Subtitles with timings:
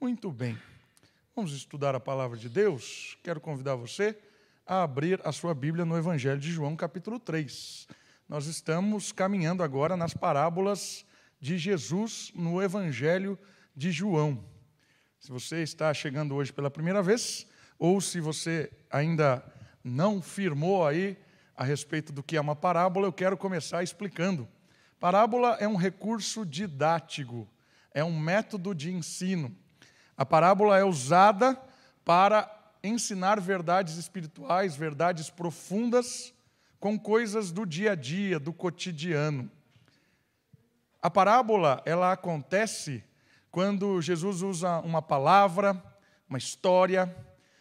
[0.00, 0.58] Muito bem.
[1.36, 3.18] Vamos estudar a palavra de Deus.
[3.22, 4.16] Quero convidar você
[4.66, 7.86] a abrir a sua Bíblia no Evangelho de João, capítulo 3.
[8.26, 11.04] Nós estamos caminhando agora nas parábolas
[11.38, 13.38] de Jesus no Evangelho
[13.76, 14.42] de João.
[15.18, 17.46] Se você está chegando hoje pela primeira vez,
[17.78, 19.44] ou se você ainda
[19.84, 21.14] não firmou aí
[21.54, 24.48] a respeito do que é uma parábola, eu quero começar explicando.
[24.98, 27.46] Parábola é um recurso didático,
[27.92, 29.54] é um método de ensino.
[30.20, 31.58] A parábola é usada
[32.04, 32.46] para
[32.84, 36.34] ensinar verdades espirituais, verdades profundas,
[36.78, 39.50] com coisas do dia a dia, do cotidiano.
[41.00, 43.02] A parábola, ela acontece
[43.50, 45.82] quando Jesus usa uma palavra,
[46.28, 47.16] uma história,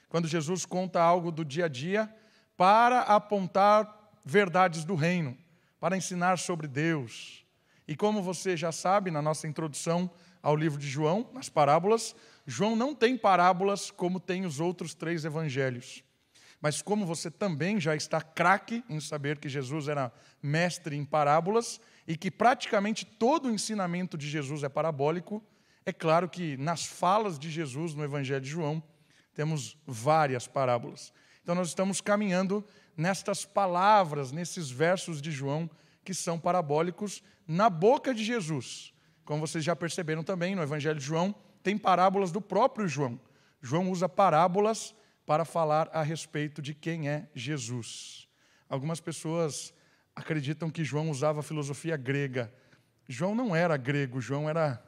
[0.10, 2.14] quando Jesus conta algo do dia a dia
[2.58, 5.38] para apontar verdades do reino,
[5.80, 7.46] para ensinar sobre Deus.
[7.88, 10.12] E como você já sabe, na nossa introdução
[10.44, 12.16] ao livro de João, nas parábolas,
[12.50, 16.04] João não tem parábolas como tem os outros três evangelhos.
[16.60, 21.80] Mas como você também já está craque em saber que Jesus era mestre em parábolas
[22.08, 25.44] e que praticamente todo o ensinamento de Jesus é parabólico,
[25.86, 28.82] é claro que nas falas de Jesus no Evangelho de João
[29.36, 31.14] temos várias parábolas.
[31.44, 32.66] Então nós estamos caminhando
[32.98, 35.70] nestas palavras, nesses versos de João
[36.04, 38.92] que são parabólicos na boca de Jesus.
[39.24, 43.20] Como vocês já perceberam também no Evangelho de João, tem parábolas do próprio João.
[43.62, 48.28] João usa parábolas para falar a respeito de quem é Jesus.
[48.68, 49.74] Algumas pessoas
[50.16, 52.54] acreditam que João usava filosofia grega.
[53.08, 54.84] João não era grego, João era,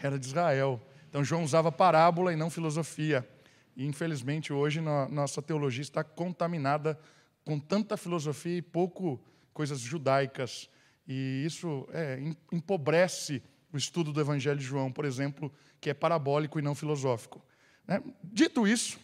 [0.00, 0.80] era de Israel.
[1.08, 3.28] Então, João usava parábola e não filosofia.
[3.76, 6.98] E, infelizmente, hoje nossa teologia está contaminada
[7.44, 10.70] com tanta filosofia e pouco coisas judaicas.
[11.06, 12.18] E isso é,
[12.50, 13.42] empobrece
[13.72, 17.42] o estudo do Evangelho de João, por exemplo, que é parabólico e não filosófico.
[17.86, 18.02] Né?
[18.22, 18.98] Dito isso,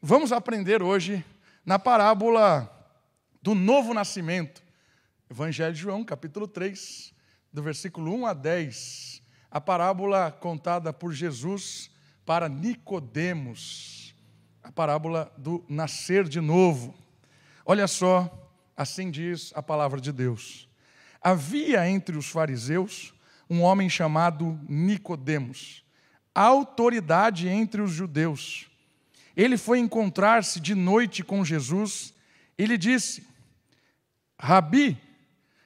[0.00, 1.24] vamos aprender hoje
[1.64, 2.70] na parábola
[3.40, 4.62] do novo nascimento.
[5.30, 7.14] Evangelho de João, capítulo 3,
[7.52, 9.22] do versículo 1 a 10.
[9.50, 11.90] A parábola contada por Jesus
[12.26, 14.14] para Nicodemos.
[14.62, 16.94] A parábola do nascer de novo.
[17.64, 18.30] Olha só,
[18.76, 20.68] assim diz a palavra de Deus.
[21.20, 23.14] Havia entre os fariseus
[23.52, 25.82] um homem chamado Nicodemos
[26.34, 28.66] autoridade entre os judeus.
[29.36, 32.12] Ele foi encontrar-se de noite com Jesus
[32.58, 33.26] e lhe disse:
[34.38, 34.98] Rabi,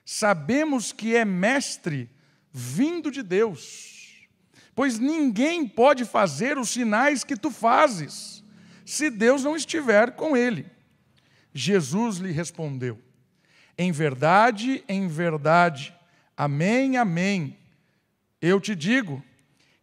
[0.05, 2.09] sabemos que é mestre
[2.53, 4.27] vindo de Deus,
[4.75, 8.43] pois ninguém pode fazer os sinais que tu fazes,
[8.85, 10.67] se Deus não estiver com ele.
[11.53, 13.01] Jesus lhe respondeu:
[13.77, 15.95] Em verdade, em verdade,
[16.37, 17.59] amém, amém.
[18.41, 19.23] Eu te digo,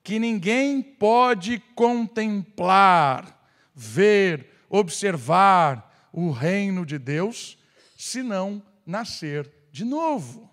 [0.04, 3.42] que ninguém pode contemplar,
[3.74, 7.58] ver, observar o reino de Deus
[7.98, 10.52] se não nascer de novo.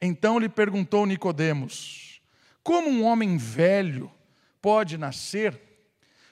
[0.00, 2.20] Então lhe perguntou Nicodemos:
[2.64, 4.10] Como um homem velho
[4.60, 5.60] pode nascer?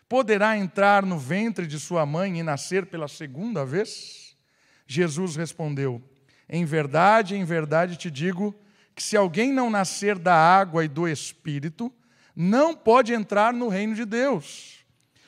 [0.09, 4.37] Poderá entrar no ventre de sua mãe e nascer pela segunda vez?
[4.85, 6.03] Jesus respondeu:
[6.49, 8.55] Em verdade, em verdade te digo
[8.95, 11.93] que se alguém não nascer da água e do espírito,
[12.35, 14.85] não pode entrar no reino de Deus.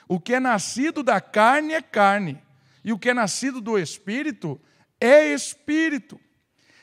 [0.09, 2.43] O que é nascido da carne é carne,
[2.85, 4.61] e o que é nascido do espírito
[5.01, 6.21] é espírito.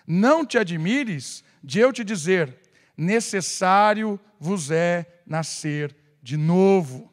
[0.07, 2.59] Não te admires de eu te dizer:
[2.97, 7.11] necessário vos é nascer de novo.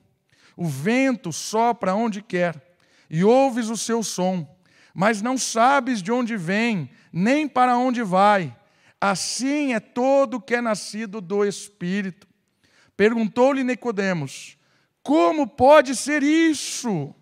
[0.57, 2.75] O vento sopra onde quer,
[3.09, 4.47] e ouves o seu som,
[4.93, 8.57] mas não sabes de onde vem, nem para onde vai.
[9.01, 12.27] Assim é todo que é nascido do espírito.
[12.97, 14.59] Perguntou-lhe Nicodemos:
[15.03, 17.15] Como pode ser isso?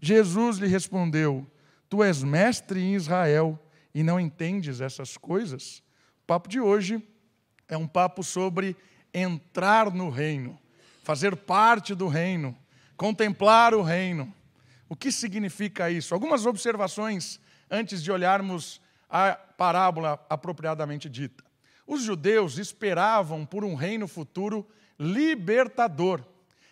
[0.00, 1.46] Jesus lhe respondeu:
[1.88, 3.58] Tu és mestre em Israel
[3.94, 5.82] e não entendes essas coisas?
[6.22, 7.02] O papo de hoje
[7.68, 8.74] é um papo sobre
[9.12, 10.58] entrar no reino,
[11.02, 12.56] fazer parte do reino,
[12.96, 14.32] contemplar o reino.
[14.88, 16.14] O que significa isso?
[16.14, 17.38] Algumas observações
[17.70, 18.80] antes de olharmos
[19.10, 21.44] a parábola apropriadamente dita.
[21.86, 24.66] Os judeus esperavam por um reino futuro
[24.98, 26.24] libertador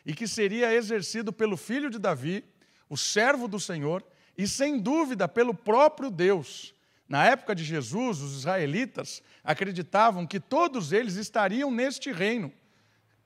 [0.06, 2.44] e que seria exercido pelo filho de Davi,
[2.88, 4.04] o servo do Senhor,
[4.36, 6.72] e sem dúvida pelo próprio Deus.
[7.08, 12.52] Na época de Jesus, os israelitas acreditavam que todos eles estariam neste reino,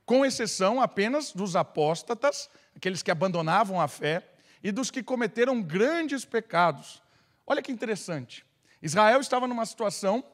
[0.06, 4.26] com exceção apenas dos apóstatas, aqueles que abandonavam a fé,
[4.62, 7.02] e dos que cometeram grandes pecados.
[7.46, 8.44] Olha que interessante.
[8.82, 10.24] Israel estava numa situação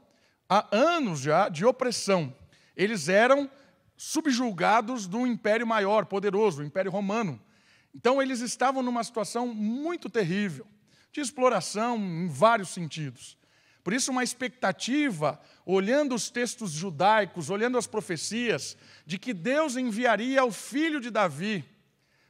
[0.49, 2.35] há anos já de opressão.
[2.75, 3.51] Eles eram
[3.97, 7.41] subjulgados do império maior, poderoso, o Império Romano.
[7.95, 10.67] Então, eles estavam numa situação muito terrível,
[11.13, 13.37] de exploração em vários sentidos.
[13.83, 20.45] Por isso, uma expectativa, olhando os textos judaicos, olhando as profecias, de que Deus enviaria
[20.45, 21.65] o filho de Davi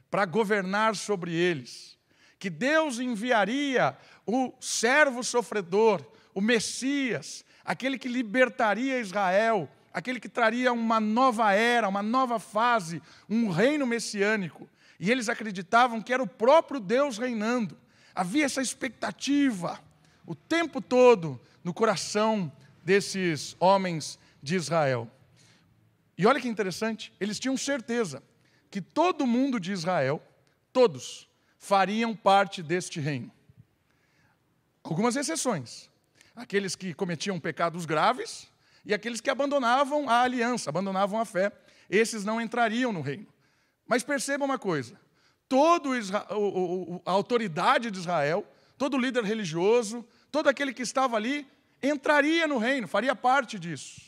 [0.09, 1.98] para governar sobre eles,
[2.39, 3.95] que Deus enviaria
[4.25, 6.01] o servo sofredor,
[6.33, 13.01] o Messias, aquele que libertaria Israel, aquele que traria uma nova era, uma nova fase,
[13.29, 14.67] um reino messiânico.
[14.99, 17.77] E eles acreditavam que era o próprio Deus reinando.
[18.15, 19.79] Havia essa expectativa
[20.25, 22.51] o tempo todo no coração
[22.83, 25.09] desses homens de Israel.
[26.17, 28.23] E olha que interessante, eles tinham certeza
[28.69, 30.21] que todo mundo de Israel,
[30.73, 31.28] todos,
[31.59, 33.29] fariam parte deste reino.
[34.81, 35.89] Algumas exceções.
[36.35, 38.47] Aqueles que cometiam pecados graves
[38.85, 41.51] e aqueles que abandonavam a aliança, abandonavam a fé.
[41.89, 43.27] Esses não entrariam no reino.
[43.85, 44.99] Mas perceba uma coisa:
[45.49, 45.89] toda
[47.05, 48.47] a autoridade de Israel,
[48.77, 51.45] todo líder religioso, todo aquele que estava ali,
[51.83, 54.01] entraria no reino, faria parte disso.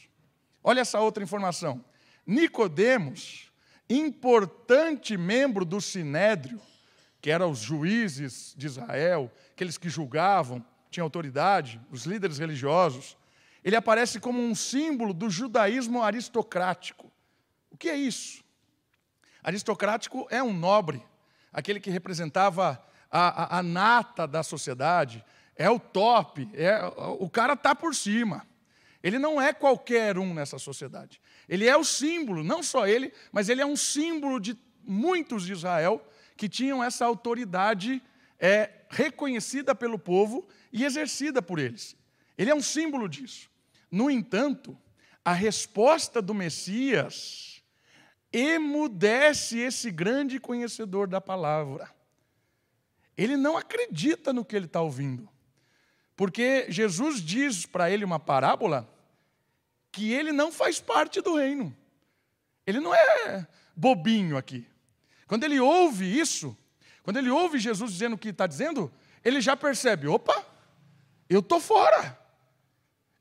[0.63, 1.83] Olha essa outra informação.
[2.25, 3.51] Nicodemos,
[3.89, 6.62] importante membro do sinédrio,
[7.22, 13.16] que eram os juízes de Israel, aqueles que julgavam, tinham autoridade, os líderes religiosos,
[13.64, 17.12] ele aparece como um símbolo do judaísmo aristocrático.
[17.70, 18.44] O que é isso?
[19.44, 21.04] Aristocrático é um nobre,
[21.54, 25.24] aquele que representava a, a, a nata da sociedade,
[25.56, 26.84] é o top, é,
[27.20, 28.48] o cara está por cima.
[29.04, 31.22] Ele não é qualquer um nessa sociedade.
[31.48, 35.54] Ele é o símbolo, não só ele, mas ele é um símbolo de muitos de
[35.54, 36.04] Israel
[36.42, 38.02] que tinham essa autoridade
[38.40, 41.96] é, reconhecida pelo povo e exercida por eles.
[42.36, 43.48] Ele é um símbolo disso.
[43.92, 44.76] No entanto,
[45.24, 47.62] a resposta do Messias
[48.34, 51.94] emudece esse grande conhecedor da palavra.
[53.16, 55.30] Ele não acredita no que ele está ouvindo.
[56.16, 58.92] Porque Jesus diz para ele uma parábola
[59.92, 61.78] que ele não faz parte do reino.
[62.66, 64.71] Ele não é bobinho aqui.
[65.31, 66.57] Quando ele ouve isso,
[67.04, 68.92] quando ele ouve Jesus dizendo o que está dizendo,
[69.24, 70.45] ele já percebe: opa,
[71.30, 72.19] eu estou fora.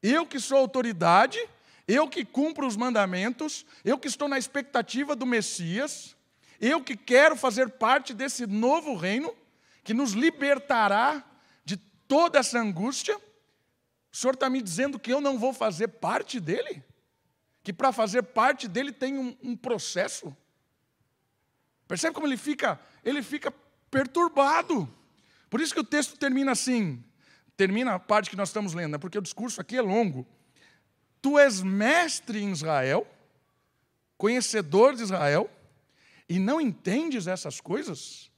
[0.03, 1.39] Eu que sou autoridade,
[1.87, 6.17] eu que cumpro os mandamentos, eu que estou na expectativa do Messias,
[6.61, 9.33] eu que quero fazer parte desse novo reino
[9.85, 11.25] que nos libertará
[11.65, 11.77] de
[12.09, 13.17] toda essa angústia.
[14.13, 16.83] O Senhor está me dizendo que eu não vou fazer parte dele?
[17.63, 20.37] Que para fazer parte dele tem um, um processo?
[21.91, 22.79] Percebe como ele fica?
[23.05, 23.53] Ele fica
[23.91, 24.89] perturbado.
[25.51, 27.03] Por isso que o texto termina assim.
[27.57, 28.99] Termina a parte que nós estamos lendo, né?
[28.99, 30.25] porque o discurso aqui é longo.
[31.21, 33.05] Tu és mestre em Israel,
[34.17, 35.51] conhecedor de Israel,
[36.29, 38.31] e não entendes essas coisas?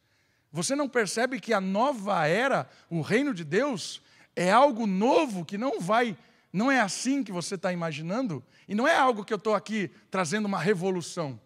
[0.50, 4.00] Você não percebe que a nova era, o reino de Deus,
[4.34, 6.16] é algo novo que não vai,
[6.50, 8.42] não é assim que você está imaginando?
[8.66, 11.38] E não é algo que eu estou aqui trazendo uma revolução.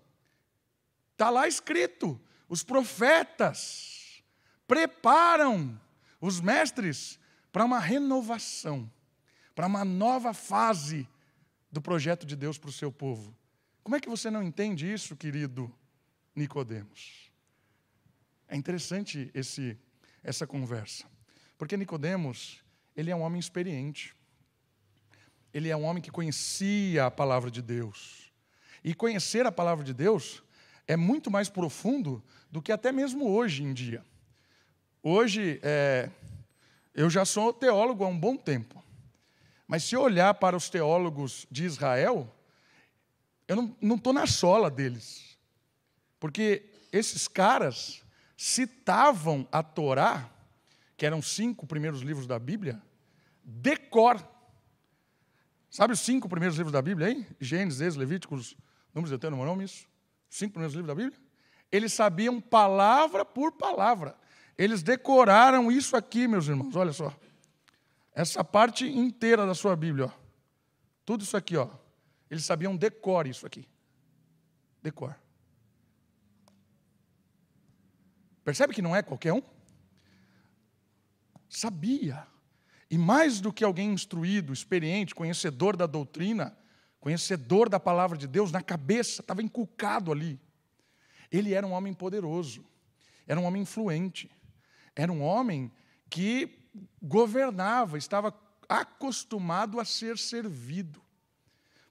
[1.16, 4.22] Está lá escrito: os profetas
[4.68, 5.80] preparam
[6.20, 7.18] os mestres
[7.50, 8.90] para uma renovação,
[9.54, 11.08] para uma nova fase
[11.72, 13.34] do projeto de Deus para o seu povo.
[13.82, 15.74] Como é que você não entende isso, querido
[16.34, 17.32] Nicodemos?
[18.46, 19.74] É interessante esse,
[20.22, 21.06] essa conversa,
[21.56, 22.62] porque Nicodemos
[22.94, 24.14] ele é um homem experiente.
[25.54, 28.30] Ele é um homem que conhecia a palavra de Deus.
[28.84, 30.42] E conhecer a palavra de Deus
[30.86, 34.04] é muito mais profundo do que até mesmo hoje em dia.
[35.02, 36.10] Hoje, é,
[36.94, 38.82] eu já sou teólogo há um bom tempo.
[39.66, 42.32] Mas se eu olhar para os teólogos de Israel,
[43.48, 45.36] eu não estou na sola deles.
[46.20, 48.02] Porque esses caras
[48.36, 50.30] citavam a Torá,
[50.96, 52.80] que eram cinco primeiros livros da Bíblia,
[53.44, 54.26] decor.
[55.68, 57.26] Sabe os cinco primeiros livros da Bíblia, hein?
[57.40, 58.56] Gênesis, Levíticos,
[58.94, 59.86] Números, Deuteronômio, isso?
[60.36, 61.18] Cinco primeiros livros da Bíblia?
[61.72, 64.14] Eles sabiam palavra por palavra.
[64.58, 67.10] Eles decoraram isso aqui, meus irmãos, olha só.
[68.12, 70.10] Essa parte inteira da sua Bíblia, ó.
[71.06, 71.70] Tudo isso aqui, ó.
[72.30, 73.66] Eles sabiam decor isso aqui.
[74.82, 75.16] Decor.
[78.44, 79.42] Percebe que não é qualquer um?
[81.48, 82.26] Sabia.
[82.90, 86.54] E mais do que alguém instruído, experiente, conhecedor da doutrina,
[87.06, 90.40] conhecedor da palavra de Deus, na cabeça, estava inculcado ali.
[91.30, 92.64] Ele era um homem poderoso,
[93.28, 94.28] era um homem influente,
[94.92, 95.70] era um homem
[96.10, 96.58] que
[97.00, 98.34] governava, estava
[98.68, 101.00] acostumado a ser servido.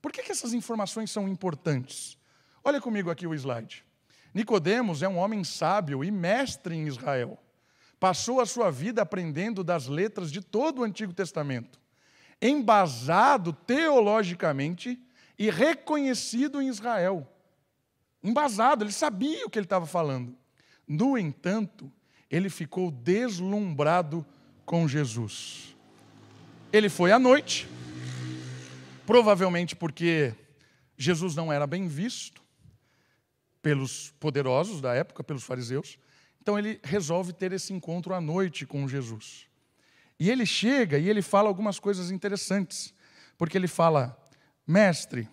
[0.02, 2.18] Por que, que essas informações são importantes?
[2.62, 3.86] Olha comigo aqui o slide.
[4.34, 7.42] Nicodemos é um homem sábio e mestre em Israel.
[8.02, 11.80] Passou a sua vida aprendendo das letras de todo o Antigo Testamento,
[12.42, 15.02] embasado teologicamente
[15.38, 17.28] e reconhecido em Israel.
[18.24, 20.36] Embasado, ele sabia o que ele estava falando.
[20.88, 21.92] No entanto,
[22.30, 24.26] ele ficou deslumbrado
[24.66, 25.76] com Jesus.
[26.74, 27.68] Ele foi à noite,
[29.06, 30.34] provavelmente porque
[30.98, 32.44] Jesus não era bem visto
[33.62, 35.98] pelos poderosos da época, pelos fariseus.
[36.42, 39.48] Então ele resolve ter esse encontro à noite com Jesus.
[40.20, 42.94] E ele chega e ele fala algumas coisas interessantes,
[43.38, 44.18] porque ele fala:
[44.68, 45.30] Mestre,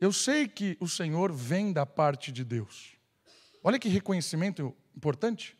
[0.00, 2.96] eu sei que o Senhor vem da parte de Deus.
[3.62, 5.56] Olha que reconhecimento importante.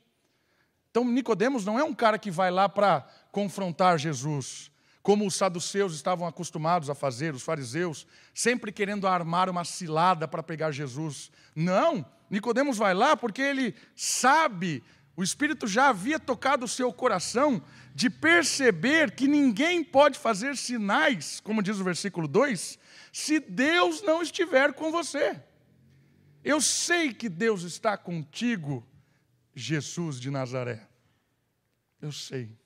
[0.91, 4.71] Então, Nicodemos não é um cara que vai lá para confrontar Jesus,
[5.03, 10.43] como os saduceus estavam acostumados a fazer, os fariseus, sempre querendo armar uma cilada para
[10.43, 11.31] pegar Jesus.
[11.55, 14.83] Não, Nicodemos vai lá porque ele sabe,
[15.17, 17.63] o Espírito já havia tocado o seu coração
[17.95, 22.79] de perceber que ninguém pode fazer sinais, como diz o versículo 2,
[23.13, 25.43] se Deus não estiver com você.
[26.43, 28.87] Eu sei que Deus está contigo,
[29.55, 30.89] Jesus de Nazaré.
[32.01, 32.57] Eu sei.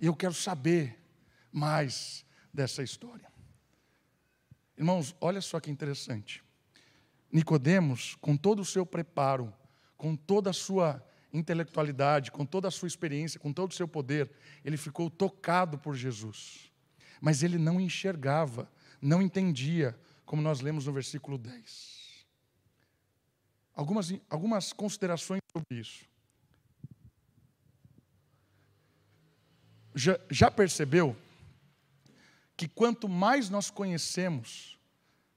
[0.00, 0.98] E eu quero saber
[1.52, 3.30] mais dessa história.
[4.76, 6.42] Irmãos, olha só que interessante.
[7.30, 9.54] Nicodemos, com todo o seu preparo,
[10.00, 14.30] com toda a sua intelectualidade, com toda a sua experiência, com todo o seu poder,
[14.64, 16.72] ele ficou tocado por Jesus.
[17.20, 18.66] Mas ele não enxergava,
[18.98, 22.00] não entendia, como nós lemos no versículo 10
[23.74, 26.04] algumas, algumas considerações sobre isso.
[29.94, 31.14] Já, já percebeu
[32.56, 34.78] que quanto mais nós conhecemos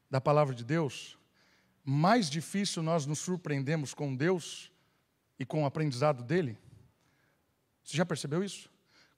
[0.10, 1.17] da palavra de Deus,
[1.84, 4.72] mais difícil nós nos surpreendemos com Deus
[5.38, 6.58] e com o aprendizado dele?
[7.84, 8.70] Você já percebeu isso?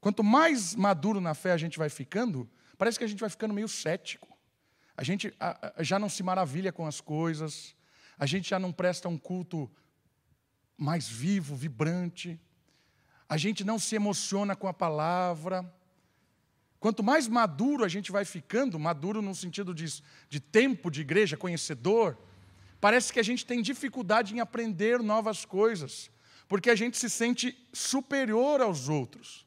[0.01, 3.53] Quanto mais maduro na fé a gente vai ficando, parece que a gente vai ficando
[3.53, 4.27] meio cético.
[4.97, 5.33] A gente
[5.79, 7.75] já não se maravilha com as coisas,
[8.17, 9.69] a gente já não presta um culto
[10.77, 12.39] mais vivo, vibrante,
[13.27, 15.69] a gente não se emociona com a palavra.
[16.79, 21.35] Quanto mais maduro a gente vai ficando, maduro no sentido de, de tempo de igreja,
[21.35, 22.17] conhecedor,
[22.85, 26.11] parece que a gente tem dificuldade em aprender novas coisas,
[26.47, 29.43] porque a gente se sente superior aos outros.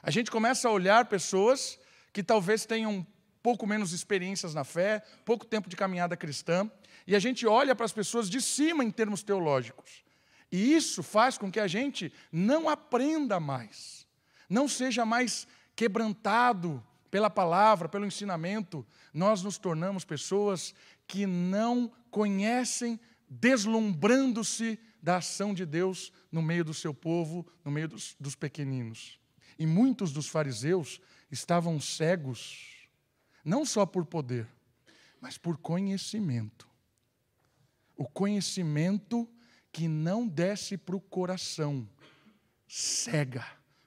[0.00, 1.80] A gente começa a olhar pessoas
[2.12, 3.04] que talvez tenham
[3.42, 6.70] pouco menos experiências na fé, pouco tempo de caminhada cristã,
[7.08, 10.04] e a gente olha para as pessoas de cima em termos teológicos.
[10.52, 14.06] E isso faz com que a gente não aprenda mais,
[14.48, 18.86] não seja mais quebrantado pela palavra, pelo ensinamento.
[19.12, 20.72] Nós nos tornamos pessoas
[21.04, 27.88] que não conhecem, deslumbrando-se da ação de Deus no meio do seu povo, no meio
[27.88, 29.20] dos, dos pequeninos.
[29.58, 30.98] E muitos dos fariseus
[31.30, 32.88] estavam cegos,
[33.44, 34.48] não só por poder,
[35.20, 36.66] mas por conhecimento
[37.98, 39.28] o conhecimento
[39.70, 41.86] que não desce para o coração,
[42.66, 43.44] cega,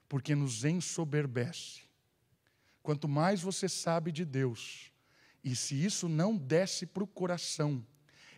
[0.08, 1.82] porque nos ensoberbece.
[2.80, 4.92] Quanto mais você sabe de Deus,
[5.42, 7.84] e se isso não desce para o coração,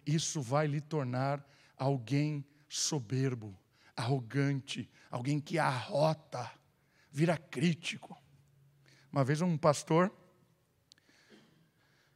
[0.07, 3.59] isso vai lhe tornar alguém soberbo,
[3.97, 6.51] arrogante, alguém que arrota,
[7.11, 8.17] vira crítico.
[9.11, 10.13] Uma vez um pastor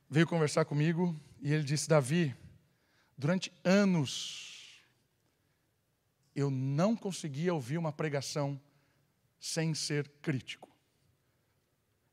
[0.09, 2.35] veio conversar comigo e ele disse: Davi,
[3.19, 4.85] Durante anos,
[6.35, 8.61] eu não conseguia ouvir uma pregação
[9.41, 10.71] sem ser crítico.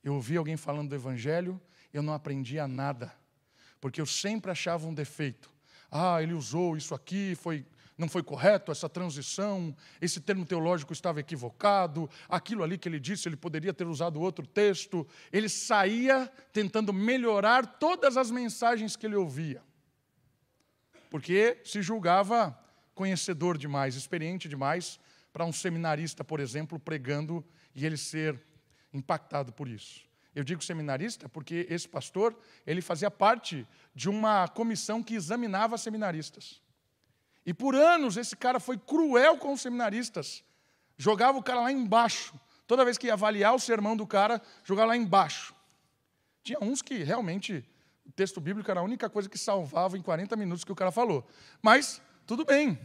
[0.01, 1.61] Eu ouvia alguém falando do Evangelho,
[1.91, 3.13] eu não aprendia nada,
[3.81, 5.52] porque eu sempre achava um defeito.
[5.95, 7.65] Ah, ele usou isso aqui, foi,
[7.97, 13.29] não foi correto essa transição, esse termo teológico estava equivocado, aquilo ali que ele disse,
[13.29, 15.07] ele poderia ter usado outro texto.
[15.31, 19.61] Ele saía tentando melhorar todas as mensagens que ele ouvia
[21.13, 22.59] porque se julgava
[22.95, 24.99] conhecedor demais, experiente demais,
[25.31, 27.45] para um seminarista, por exemplo, pregando
[27.75, 28.41] e ele ser
[28.91, 30.01] impactado por isso.
[30.35, 32.35] Eu digo seminarista porque esse pastor,
[32.65, 36.61] ele fazia parte de uma comissão que examinava seminaristas.
[37.45, 40.43] E por anos esse cara foi cruel com os seminaristas.
[40.97, 42.39] Jogava o cara lá embaixo.
[42.65, 45.53] Toda vez que ia avaliar o sermão do cara, jogava lá embaixo.
[46.41, 47.63] Tinha uns que realmente
[48.05, 50.91] o texto bíblico era a única coisa que salvava em 40 minutos que o cara
[50.91, 51.27] falou.
[51.61, 52.79] Mas, tudo bem.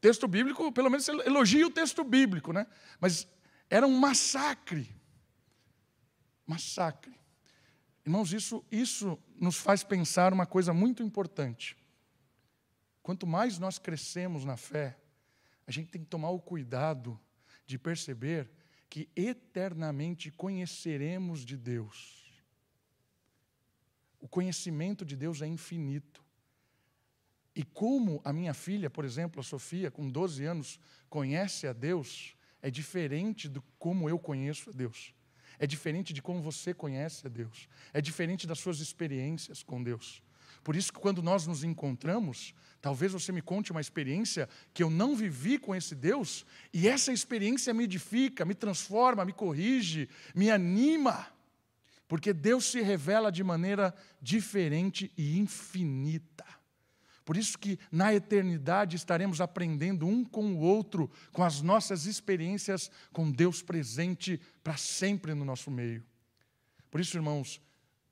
[0.00, 2.66] Texto bíblico, pelo menos elogia o texto bíblico, né?
[3.00, 3.26] Mas
[3.68, 4.88] era um massacre.
[6.46, 7.14] Massacre.
[8.04, 11.76] Irmãos, isso, isso nos faz pensar uma coisa muito importante.
[13.02, 14.96] Quanto mais nós crescemos na fé,
[15.66, 17.18] a gente tem que tomar o cuidado
[17.66, 18.48] de perceber
[18.88, 22.32] que eternamente conheceremos de Deus.
[24.20, 26.24] O conhecimento de Deus é infinito.
[27.54, 32.36] E como a minha filha, por exemplo, a Sofia, com 12 anos, conhece a Deus,
[32.62, 35.14] é diferente do como eu conheço a Deus.
[35.58, 37.68] É diferente de como você conhece a Deus.
[37.92, 40.22] É diferente das suas experiências com Deus.
[40.62, 44.90] Por isso que quando nós nos encontramos, talvez você me conte uma experiência que eu
[44.90, 50.50] não vivi com esse Deus, e essa experiência me edifica, me transforma, me corrige, me
[50.50, 51.28] anima.
[52.08, 56.45] Porque Deus se revela de maneira diferente e infinita.
[57.26, 62.88] Por isso que na eternidade estaremos aprendendo um com o outro, com as nossas experiências
[63.12, 66.06] com Deus presente para sempre no nosso meio.
[66.88, 67.60] Por isso, irmãos,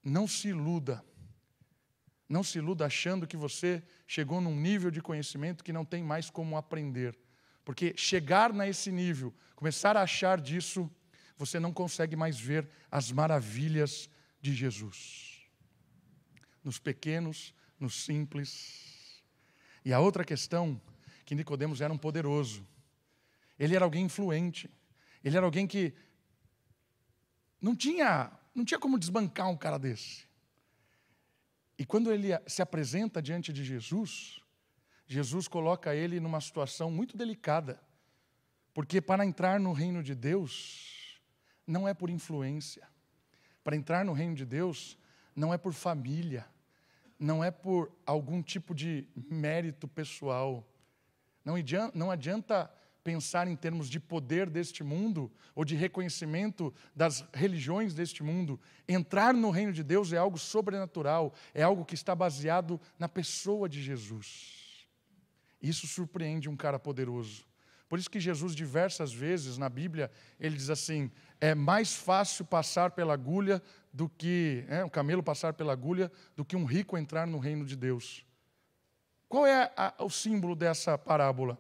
[0.02, 1.00] não se iluda.
[2.28, 6.28] Não se iluda achando que você chegou num nível de conhecimento que não tem mais
[6.28, 7.16] como aprender.
[7.64, 10.90] Porque chegar nesse nível, começar a achar disso,
[11.36, 15.46] você não consegue mais ver as maravilhas de Jesus.
[16.64, 18.93] Nos pequenos, nos simples,
[19.84, 20.80] e a outra questão,
[21.24, 22.66] que Nicodemos era um poderoso.
[23.58, 24.70] Ele era alguém influente.
[25.22, 25.92] Ele era alguém que
[27.60, 30.24] não tinha, não tinha como desbancar um cara desse.
[31.78, 34.40] E quando ele se apresenta diante de Jesus,
[35.06, 37.80] Jesus coloca ele numa situação muito delicada.
[38.72, 41.20] Porque para entrar no reino de Deus,
[41.66, 42.88] não é por influência.
[43.62, 44.98] Para entrar no reino de Deus,
[45.34, 46.46] não é por família
[47.24, 50.62] não é por algum tipo de mérito pessoal.
[51.42, 52.70] Não adianta, não adianta
[53.02, 58.60] pensar em termos de poder deste mundo ou de reconhecimento das religiões deste mundo.
[58.86, 63.70] Entrar no reino de Deus é algo sobrenatural, é algo que está baseado na pessoa
[63.70, 64.86] de Jesus.
[65.62, 67.46] Isso surpreende um cara poderoso.
[67.94, 72.90] Por isso que Jesus, diversas vezes na Bíblia, ele diz assim: é mais fácil passar
[72.90, 77.24] pela agulha do que é, um camelo passar pela agulha do que um rico entrar
[77.24, 78.26] no reino de Deus.
[79.28, 81.56] Qual é a, o símbolo dessa parábola?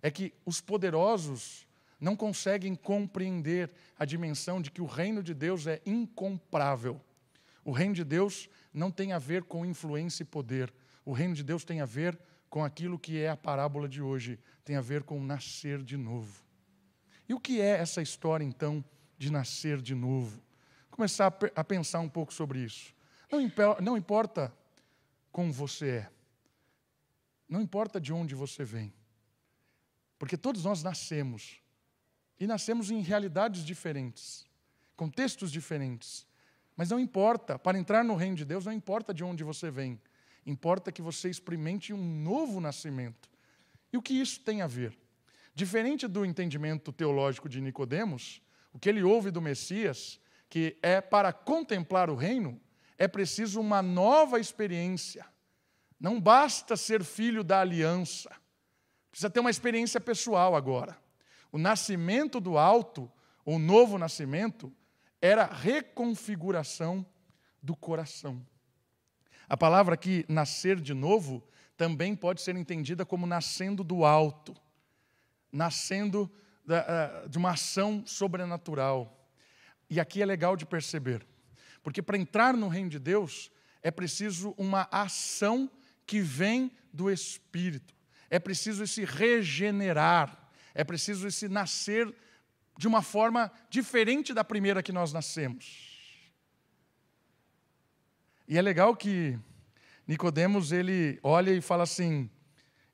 [0.00, 1.66] É que os poderosos
[1.98, 7.00] não conseguem compreender a dimensão de que o reino de Deus é incomprável.
[7.64, 10.72] O reino de Deus não tem a ver com influência e poder.
[11.04, 12.16] O reino de Deus tem a ver
[12.52, 16.44] com aquilo que é a parábola de hoje, tem a ver com nascer de novo.
[17.26, 18.84] E o que é essa história, então,
[19.16, 20.38] de nascer de novo?
[20.90, 22.94] começar a pensar um pouco sobre isso.
[23.80, 24.54] Não, importa
[25.32, 26.10] como você é,
[27.48, 28.92] não importa de onde você vem,
[30.18, 31.62] porque todos nós nascemos,
[32.38, 34.44] e nascemos em realidades diferentes,
[34.94, 36.26] contextos diferentes,
[36.76, 39.98] mas não importa, para entrar no reino de Deus, não importa de onde você vem,
[40.44, 43.30] importa que você experimente um novo nascimento.
[43.92, 44.98] E o que isso tem a ver?
[45.54, 50.20] Diferente do entendimento teológico de Nicodemos, o que ele ouve do Messias
[50.52, 52.60] que é para contemplar o reino,
[52.98, 55.24] é preciso uma nova experiência.
[55.98, 58.30] Não basta ser filho da aliança.
[59.10, 60.98] Precisa ter uma experiência pessoal agora.
[61.50, 63.10] O nascimento do alto,
[63.46, 64.70] o novo nascimento,
[65.22, 67.06] era reconfiguração
[67.62, 68.46] do coração.
[69.48, 71.42] A palavra aqui, nascer de novo,
[71.76, 74.54] também pode ser entendida como nascendo do alto,
[75.50, 76.30] nascendo
[77.28, 79.28] de uma ação sobrenatural.
[79.90, 81.26] E aqui é legal de perceber,
[81.82, 83.50] porque para entrar no reino de Deus
[83.82, 85.70] é preciso uma ação
[86.06, 87.94] que vem do Espírito,
[88.30, 92.14] é preciso esse regenerar, é preciso esse nascer
[92.78, 95.91] de uma forma diferente da primeira que nós nascemos.
[98.52, 99.38] E é legal que
[100.06, 102.28] Nicodemos ele olha e fala assim: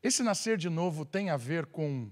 [0.01, 2.09] esse nascer de novo tem a ver com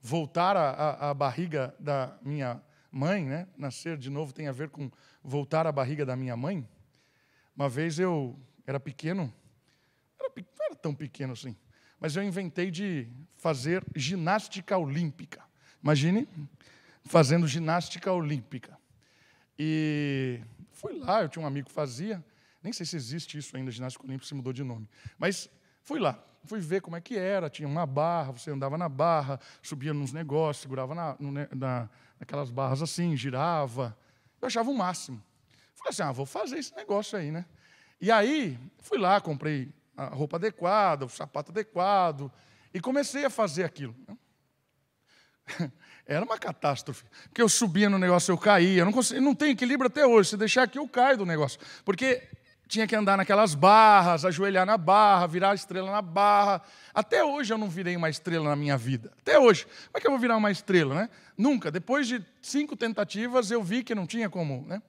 [0.00, 3.48] voltar à barriga da minha mãe, né?
[3.58, 4.88] Nascer de novo tem a ver com
[5.20, 6.64] voltar à barriga da minha mãe.
[7.56, 9.34] Uma vez eu era pequeno,
[10.16, 11.56] era, não era tão pequeno assim,
[11.98, 15.42] mas eu inventei de fazer ginástica olímpica.
[15.82, 16.28] Imagine
[17.02, 18.78] fazendo ginástica olímpica.
[19.58, 22.24] E fui lá, eu tinha um amigo que fazia,
[22.62, 24.88] nem sei se existe isso ainda, ginástica olímpica, se mudou de nome.
[25.18, 25.48] Mas
[25.82, 29.40] fui lá, fui ver como é que era, tinha uma barra, você andava na barra,
[29.62, 33.96] subia nos negócios, segurava na, no, na, naquelas barras assim, girava.
[34.40, 35.22] Eu achava o máximo.
[35.74, 37.46] Falei assim, ah, vou fazer esse negócio aí, né?
[38.00, 42.30] E aí, fui lá, comprei a roupa adequada, o sapato adequado,
[42.72, 43.94] e comecei a fazer aquilo.
[46.06, 47.04] Era uma catástrofe.
[47.28, 48.80] Porque eu subia no negócio, eu caía.
[48.80, 50.30] Eu não, consegui, não tenho equilíbrio até hoje.
[50.30, 51.60] Se deixar aqui, eu caio do negócio.
[51.84, 52.28] Porque
[52.70, 56.62] tinha que andar naquelas barras, ajoelhar na barra, virar estrela na barra.
[56.94, 59.12] Até hoje eu não virei uma estrela na minha vida.
[59.18, 59.64] Até hoje.
[59.64, 61.10] Como é que eu vou virar uma estrela, né?
[61.36, 61.70] Nunca.
[61.70, 64.80] Depois de cinco tentativas, eu vi que não tinha como, né?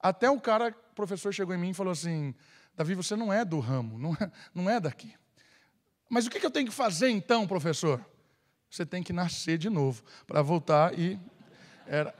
[0.00, 2.34] Até o cara, o professor chegou em mim e falou assim:
[2.74, 5.14] Davi, você não é do ramo, não é, não é daqui.
[6.08, 8.02] Mas o que eu tenho que fazer então, professor?
[8.70, 11.18] Você tem que nascer de novo para voltar e.
[11.86, 12.14] Era...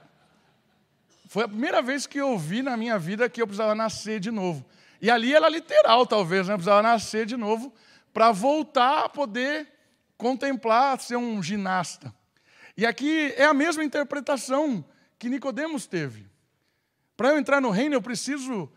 [1.29, 4.31] Foi a primeira vez que eu vi na minha vida que eu precisava nascer de
[4.31, 4.65] novo.
[5.01, 6.55] E ali era literal, talvez, né?
[6.55, 7.73] Precisava nascer de novo
[8.13, 9.69] para voltar a poder
[10.17, 12.13] contemplar, ser um ginasta.
[12.77, 14.85] E aqui é a mesma interpretação
[15.19, 16.27] que Nicodemos teve.
[17.17, 18.71] Para eu entrar no reino, eu preciso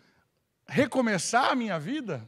[0.67, 2.27] recomeçar a minha vida.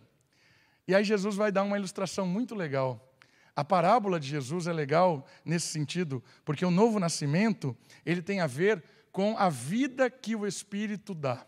[0.88, 3.14] E aí Jesus vai dar uma ilustração muito legal.
[3.56, 8.48] A parábola de Jesus é legal nesse sentido, porque o novo nascimento, ele tem a
[8.48, 11.46] ver com a vida que o Espírito dá.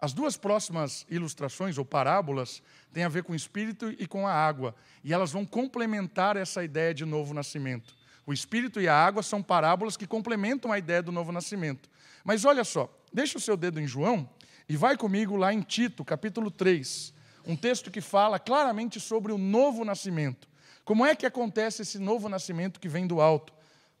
[0.00, 4.32] As duas próximas ilustrações ou parábolas têm a ver com o Espírito e com a
[4.32, 7.94] água, e elas vão complementar essa ideia de novo nascimento.
[8.26, 11.90] O Espírito e a água são parábolas que complementam a ideia do novo nascimento.
[12.24, 14.28] Mas olha só, deixa o seu dedo em João
[14.66, 17.12] e vai comigo lá em Tito, capítulo 3,
[17.46, 20.48] um texto que fala claramente sobre o novo nascimento.
[20.82, 23.52] Como é que acontece esse novo nascimento que vem do alto?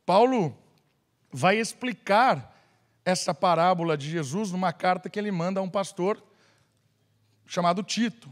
[0.06, 0.56] Paulo
[1.30, 2.56] vai explicar
[3.04, 6.22] essa parábola de Jesus numa carta que ele manda a um pastor
[7.46, 8.30] chamado Tito.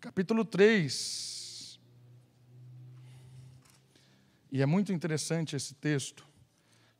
[0.00, 1.78] Capítulo 3.
[4.52, 6.26] E é muito interessante esse texto.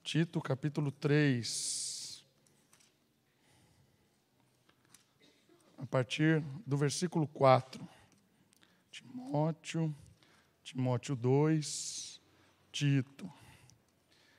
[0.03, 2.25] Tito, capítulo 3.
[5.79, 7.89] A partir do versículo 4.
[8.91, 9.95] Timóteo
[10.71, 12.21] Timóteo 2,
[12.71, 13.29] Tito,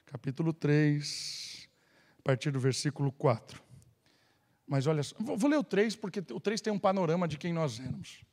[0.05, 1.50] capítulo 3,
[2.21, 3.61] a partir do versículo 4.
[4.67, 7.51] Mas olha só, vou ler o 3 porque o 3 tem um panorama de quem
[7.51, 8.23] nós éramos.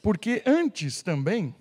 [0.00, 1.54] Porque antes também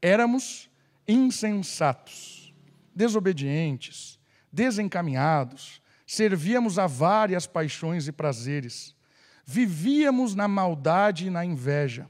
[0.00, 0.70] éramos
[1.06, 2.54] insensatos,
[2.94, 4.18] desobedientes,
[4.50, 8.96] desencaminhados, servíamos a várias paixões e prazeres,
[9.44, 12.08] vivíamos na maldade e na inveja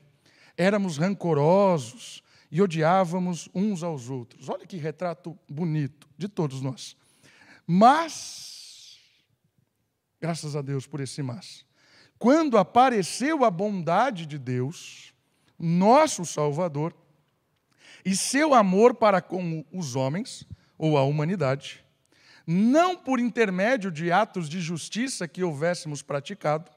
[0.56, 4.48] éramos rancorosos e odiávamos uns aos outros.
[4.48, 6.96] Olha que retrato bonito de todos nós.
[7.66, 8.98] Mas,
[10.20, 11.64] graças a Deus por esse mas,
[12.18, 15.12] quando apareceu a bondade de Deus,
[15.58, 16.94] nosso Salvador,
[18.04, 20.46] e seu amor para com os homens,
[20.76, 21.84] ou a humanidade,
[22.46, 26.70] não por intermédio de atos de justiça que houvéssemos praticado.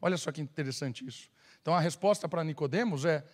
[0.00, 1.30] Olha só que interessante isso.
[1.62, 3.24] Então a resposta para Nicodemos é: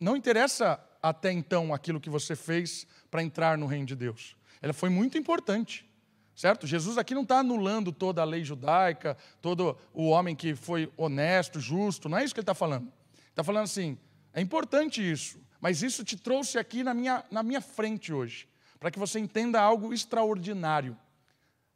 [0.00, 4.34] não interessa até então aquilo que você fez para entrar no reino de Deus.
[4.60, 5.88] Ela foi muito importante.
[6.34, 6.66] Certo?
[6.66, 11.60] Jesus aqui não está anulando toda a lei judaica, todo o homem que foi honesto,
[11.60, 12.90] justo, não é isso que ele está falando.
[13.28, 13.98] Está falando assim:
[14.32, 18.48] é importante isso, mas isso te trouxe aqui na minha, na minha frente hoje,
[18.80, 20.96] para que você entenda algo extraordinário.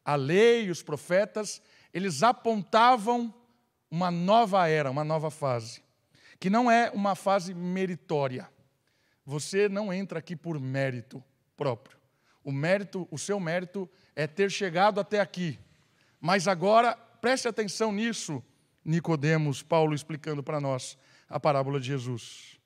[0.04, 1.60] A lei, os profetas,
[1.92, 3.34] eles apontavam
[3.90, 5.82] uma nova era, uma nova fase,
[6.40, 8.48] que não é uma fase meritória.
[9.24, 11.22] Você não entra aqui por mérito
[11.56, 11.98] próprio.
[12.44, 15.58] O mérito, o seu mérito é ter chegado até aqui.
[16.20, 18.42] Mas agora, preste atenção nisso,
[18.84, 20.98] Nicodemos, Paulo explicando para nós
[21.28, 22.58] a parábola de Jesus.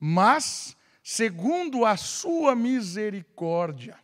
[0.00, 3.96] Mas segundo a sua misericórdia.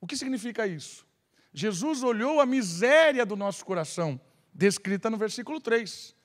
[0.00, 1.06] O que significa isso?
[1.54, 4.20] Jesus olhou a miséria do nosso coração
[4.52, 6.16] descrita no versículo 3.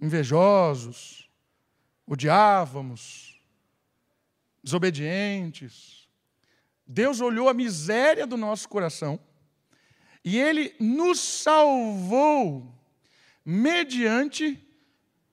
[0.00, 1.28] Invejosos,
[2.06, 3.42] odiávamos,
[4.62, 5.97] desobedientes.
[6.88, 9.20] Deus olhou a miséria do nosso coração
[10.24, 12.74] e Ele nos salvou
[13.44, 14.66] mediante,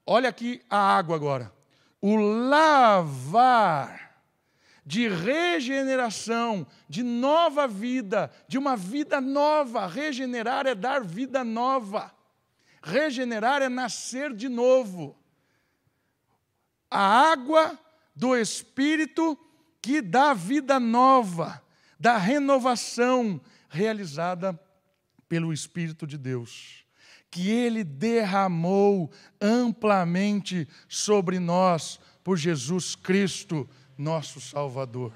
[0.05, 1.53] olha aqui a água agora,
[2.01, 4.05] o lavar
[4.85, 9.87] de regeneração, de nova vida, de uma vida nova.
[9.87, 12.13] Regenerar é dar vida nova.
[12.83, 15.17] Regenerar é nascer de novo.
[16.91, 17.79] A água
[18.15, 19.37] do Espírito
[19.85, 21.61] que dá vida nova,
[21.99, 24.59] da renovação realizada
[25.29, 26.83] pelo Espírito de Deus,
[27.29, 35.13] que Ele derramou amplamente sobre nós por Jesus Cristo nosso Salvador,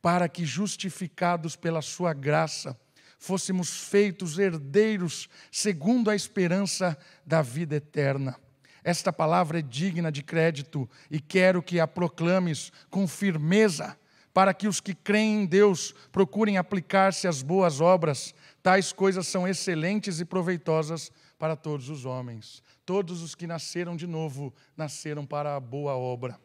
[0.00, 2.78] para que, justificados pela Sua graça,
[3.18, 8.38] fôssemos feitos herdeiros segundo a esperança da vida eterna.
[8.84, 13.96] Esta palavra é digna de crédito e quero que a proclames com firmeza,
[14.34, 18.34] para que os que creem em Deus procurem aplicar-se às boas obras.
[18.62, 22.62] Tais coisas são excelentes e proveitosas para todos os homens.
[22.84, 26.40] Todos os que nasceram de novo nasceram para a boa obra.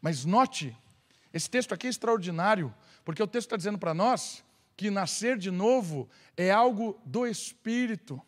[0.00, 0.76] Mas note,
[1.32, 2.72] esse texto aqui é extraordinário,
[3.04, 4.44] porque o texto está dizendo para nós
[4.76, 8.20] que nascer de novo é algo do espírito.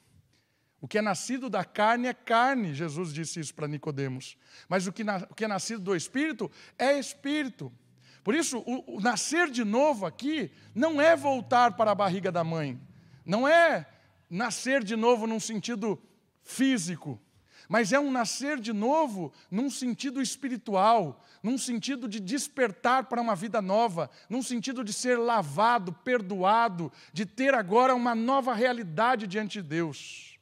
[0.80, 4.36] O que é nascido da carne é carne, Jesus disse isso para Nicodemos.
[4.68, 7.72] Mas o que, na, o que, é nascido do espírito é espírito.
[8.22, 12.44] Por isso, o, o nascer de novo aqui não é voltar para a barriga da
[12.44, 12.80] mãe.
[13.24, 13.86] Não é
[14.30, 16.00] nascer de novo num sentido
[16.42, 17.20] físico,
[17.68, 23.34] mas é um nascer de novo num sentido espiritual, num sentido de despertar para uma
[23.34, 29.60] vida nova, num sentido de ser lavado, perdoado, de ter agora uma nova realidade diante
[29.60, 30.37] de Deus.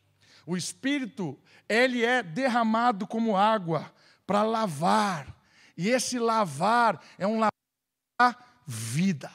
[0.46, 1.36] O Espírito,
[1.68, 3.92] ele é derramado como água
[4.24, 5.36] para lavar,
[5.76, 7.50] e esse lavar é um lavar
[8.18, 9.30] da vida.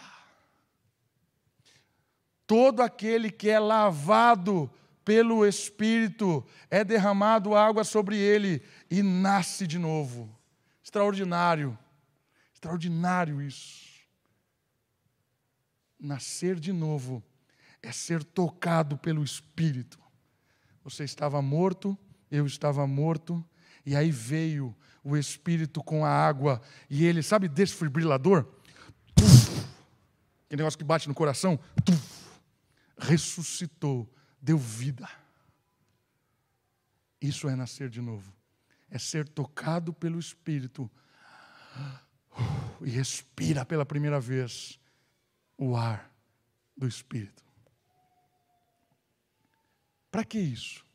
[2.47, 4.71] Todo aquele que é lavado
[5.03, 10.33] pelo Espírito, é derramado água sobre ele e nasce de novo.
[10.83, 11.77] Extraordinário,
[12.53, 13.89] extraordinário isso.
[15.99, 17.23] Nascer de novo
[17.81, 19.99] é ser tocado pelo Espírito.
[20.83, 21.97] Você estava morto,
[22.29, 23.43] eu estava morto,
[23.85, 28.45] e aí veio o Espírito com a água, e ele, sabe, desfibrilador?
[30.49, 31.59] Que negócio que bate no coração,
[32.97, 35.07] ressuscitou deu vida.
[37.21, 38.33] Isso é nascer de novo.
[38.89, 40.89] É ser tocado pelo Espírito
[42.81, 44.79] e respira pela primeira vez
[45.57, 46.11] o ar
[46.75, 47.43] do Espírito.
[50.11, 50.85] Para que isso?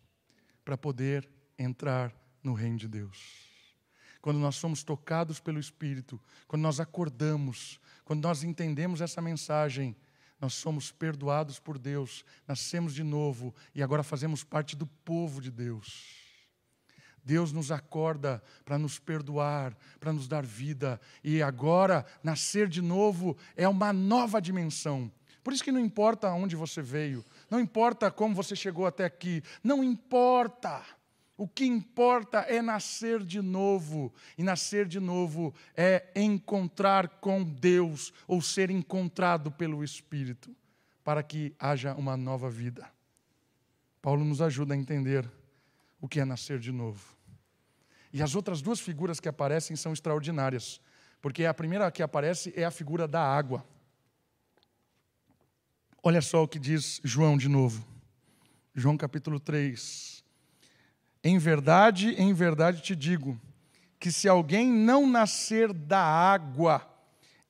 [0.65, 3.47] Para poder entrar no reino de Deus.
[4.21, 9.97] Quando nós somos tocados pelo Espírito, quando nós acordamos, quando nós entendemos essa mensagem,
[10.41, 15.51] nós somos perdoados por Deus, nascemos de novo e agora fazemos parte do povo de
[15.51, 16.27] Deus.
[17.25, 23.37] Deus nos acorda para nos perdoar, para nos dar vida, e agora nascer de novo
[23.57, 25.11] é uma nova dimensão.
[25.43, 29.43] Por isso que não importa aonde você veio, não importa como você chegou até aqui,
[29.63, 30.85] não importa.
[31.39, 34.13] O que importa é nascer de novo.
[34.39, 40.55] E nascer de novo é encontrar com Deus ou ser encontrado pelo Espírito,
[41.05, 42.89] para que haja uma nova vida.
[44.01, 45.31] Paulo nos ajuda a entender
[46.01, 47.17] o que é nascer de novo.
[48.13, 50.81] E as outras duas figuras que aparecem são extraordinárias,
[51.21, 53.67] porque a primeira que aparece é a figura da água.
[56.09, 57.85] Olha só o que diz João de novo.
[58.73, 60.23] João capítulo 3,
[61.25, 63.37] em verdade, em verdade te digo,
[63.99, 66.89] que se alguém não nascer da água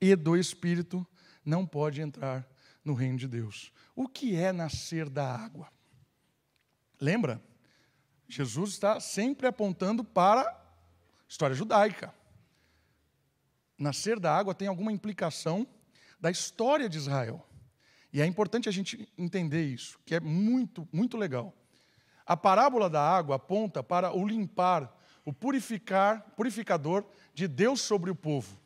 [0.01, 1.07] e do Espírito,
[1.45, 2.49] não pode entrar
[2.83, 3.71] no reino de Deus.
[3.95, 5.71] O que é nascer da água?
[6.99, 7.43] Lembra?
[8.27, 10.63] Jesus está sempre apontando para a
[11.29, 12.15] história judaica.
[13.77, 15.69] Nascer da água tem alguma implicação
[16.19, 17.47] da história de Israel.
[18.17, 21.53] E é importante a gente entender isso, que é muito, muito legal.
[22.25, 24.91] A parábola da água aponta para o limpar,
[25.23, 28.59] o purificar, purificador de Deus sobre o povo.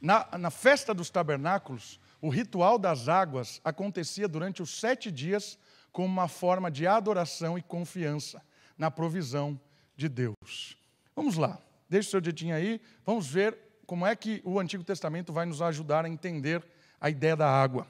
[0.00, 5.56] Na, na festa dos tabernáculos, o ritual das águas acontecia durante os sete dias
[5.92, 8.42] como uma forma de adoração e confiança
[8.76, 9.60] na provisão
[9.94, 10.76] de Deus.
[11.14, 11.56] Vamos lá,
[11.88, 15.62] deixe o seu dedinho aí, vamos ver como é que o Antigo Testamento vai nos
[15.62, 16.64] ajudar a entender
[17.00, 17.86] a ideia da água.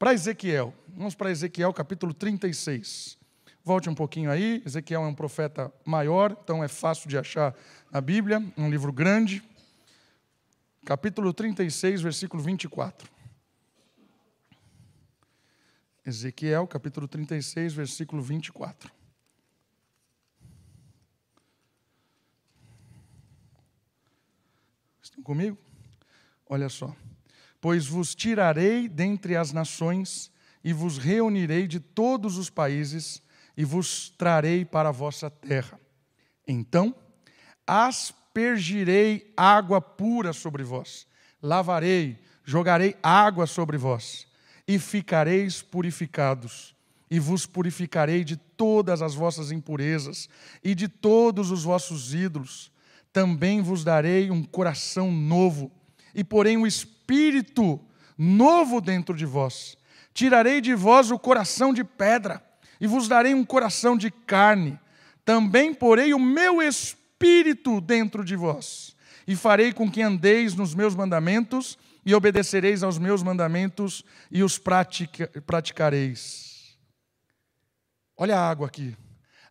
[0.00, 3.18] Para Ezequiel, vamos para Ezequiel capítulo 36.
[3.62, 7.54] Volte um pouquinho aí, Ezequiel é um profeta maior, então é fácil de achar
[7.92, 9.42] na Bíblia, um livro grande.
[10.86, 13.10] Capítulo 36, versículo 24.
[16.06, 18.90] Ezequiel, capítulo 36, versículo 24.
[25.02, 25.58] Estão comigo?
[26.48, 26.96] Olha só.
[27.60, 30.30] Pois vos tirarei dentre as nações
[30.64, 33.22] e vos reunirei de todos os países
[33.56, 35.78] e vos trarei para a vossa terra.
[36.46, 36.94] Então
[37.66, 41.06] aspergirei água pura sobre vós,
[41.42, 44.26] lavarei, jogarei água sobre vós,
[44.66, 46.74] e ficareis purificados,
[47.10, 50.28] e vos purificarei de todas as vossas impurezas
[50.62, 52.72] e de todos os vossos ídolos.
[53.12, 55.70] Também vos darei um coração novo,
[56.14, 56.66] e porém um
[57.10, 57.80] espírito
[58.16, 59.76] novo dentro de vós.
[60.14, 62.40] Tirarei de vós o coração de pedra
[62.80, 64.78] e vos darei um coração de carne.
[65.24, 68.96] Também porei o meu espírito dentro de vós,
[69.26, 74.56] e farei com que andeis nos meus mandamentos, e obedecereis aos meus mandamentos e os
[74.56, 76.78] pratica, praticareis.
[78.16, 78.96] Olha a água aqui,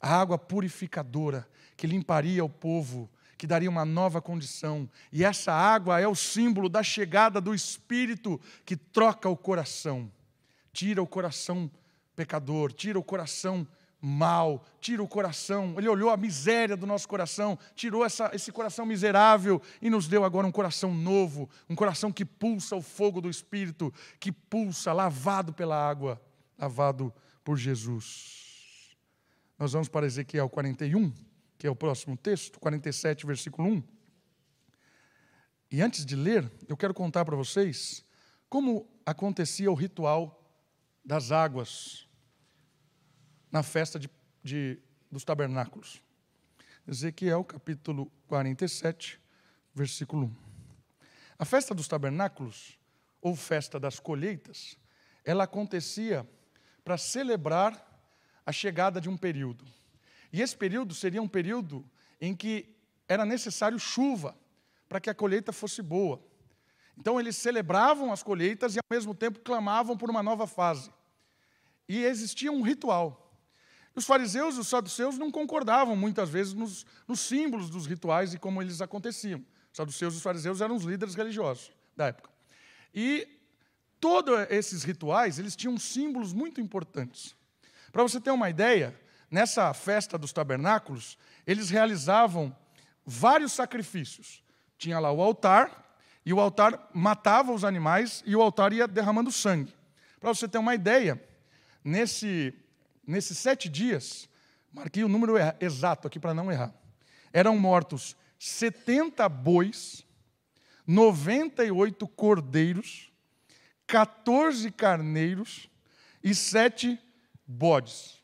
[0.02, 4.88] a água purificadora que limparia o povo, que daria uma nova condição.
[5.14, 10.12] E essa água é o símbolo da chegada do Espírito que troca o coração,
[10.74, 11.72] tira o coração
[12.18, 13.66] pecador, tira o coração
[14.02, 15.74] mal, tira o coração.
[15.78, 20.26] Ele olhou a miséria do nosso coração, tirou essa, esse coração miserável e nos deu
[20.26, 25.54] agora um coração novo, um coração que pulsa o fogo do Espírito, que pulsa, lavado
[25.54, 26.22] pela água,
[26.58, 28.90] lavado por Jesus.
[29.58, 31.29] Nós vamos para Ezequiel 41,
[31.60, 33.84] que é o próximo texto, 47, versículo 1.
[35.70, 38.04] E antes de ler, eu quero contar para vocês
[38.48, 40.42] como acontecia o ritual
[41.04, 42.08] das águas
[43.52, 44.10] na festa de,
[44.42, 44.80] de,
[45.12, 46.02] dos tabernáculos.
[46.88, 49.20] Ezequiel capítulo 47,
[49.76, 50.36] versículo 1.
[51.38, 52.80] A festa dos tabernáculos,
[53.22, 54.78] ou festa das colheitas,
[55.26, 56.28] ela acontecia
[56.86, 57.86] para celebrar
[58.46, 59.66] a chegada de um período.
[60.32, 61.86] E esse período seria um período
[62.22, 62.76] em que
[63.08, 64.36] era necessário chuva
[64.88, 66.22] para que a colheita fosse boa.
[66.98, 70.92] Então eles celebravam as colheitas e ao mesmo tempo clamavam por uma nova fase.
[71.88, 73.26] E existia um ritual.
[73.96, 78.40] Os fariseus e os saduceus não concordavam muitas vezes nos, nos símbolos dos rituais e
[78.40, 79.40] como eles aconteciam.
[79.72, 82.30] Os saduceus e os fariseus eram os líderes religiosos da época.
[82.94, 83.28] E
[84.00, 87.36] todos esses rituais, eles tinham símbolos muito importantes.
[87.92, 88.98] Para você ter uma ideia,
[89.30, 92.56] nessa festa dos tabernáculos, eles realizavam
[93.06, 94.44] vários sacrifícios.
[94.78, 99.32] Tinha lá o altar, e o altar matava os animais, e o altar ia derramando
[99.32, 99.74] sangue.
[100.20, 101.22] Para você ter uma ideia,
[101.84, 102.54] nesse
[103.10, 104.30] nesses sete dias,
[104.72, 106.72] marquei o número exato aqui para não errar,
[107.34, 110.06] eram mortos 70 bois,
[110.86, 113.12] 98 cordeiros,
[113.88, 115.68] 14 carneiros
[116.24, 117.00] e sete
[117.48, 118.19] bodes.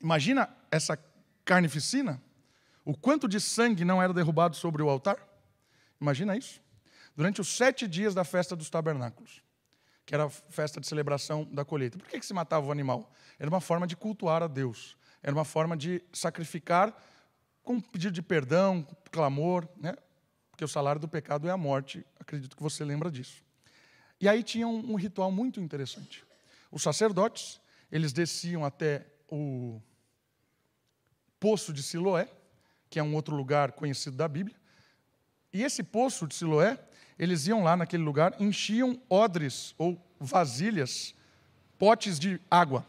[0.00, 0.98] Imagina essa
[1.44, 2.22] carnificina?
[2.84, 5.18] O quanto de sangue não era derrubado sobre o altar?
[6.00, 6.60] Imagina isso.
[7.14, 9.42] Durante os sete dias da festa dos tabernáculos
[10.10, 11.96] que era a festa de celebração da colheita.
[11.96, 13.12] Por que, que se matava o animal?
[13.38, 16.92] Era uma forma de cultuar a Deus, era uma forma de sacrificar
[17.62, 19.94] com pedido de perdão, clamor, né?
[20.50, 23.40] porque o salário do pecado é a morte, acredito que você lembra disso.
[24.20, 26.24] E aí tinha um, um ritual muito interessante.
[26.72, 27.60] Os sacerdotes,
[27.92, 29.80] eles desciam até o
[31.40, 32.28] poço de Siloé,
[32.88, 34.56] que é um outro lugar conhecido da Bíblia,
[35.52, 36.78] e esse poço de Siloé
[37.20, 41.14] eles iam lá naquele lugar, enchiam odres ou vasilhas,
[41.78, 42.86] potes de água.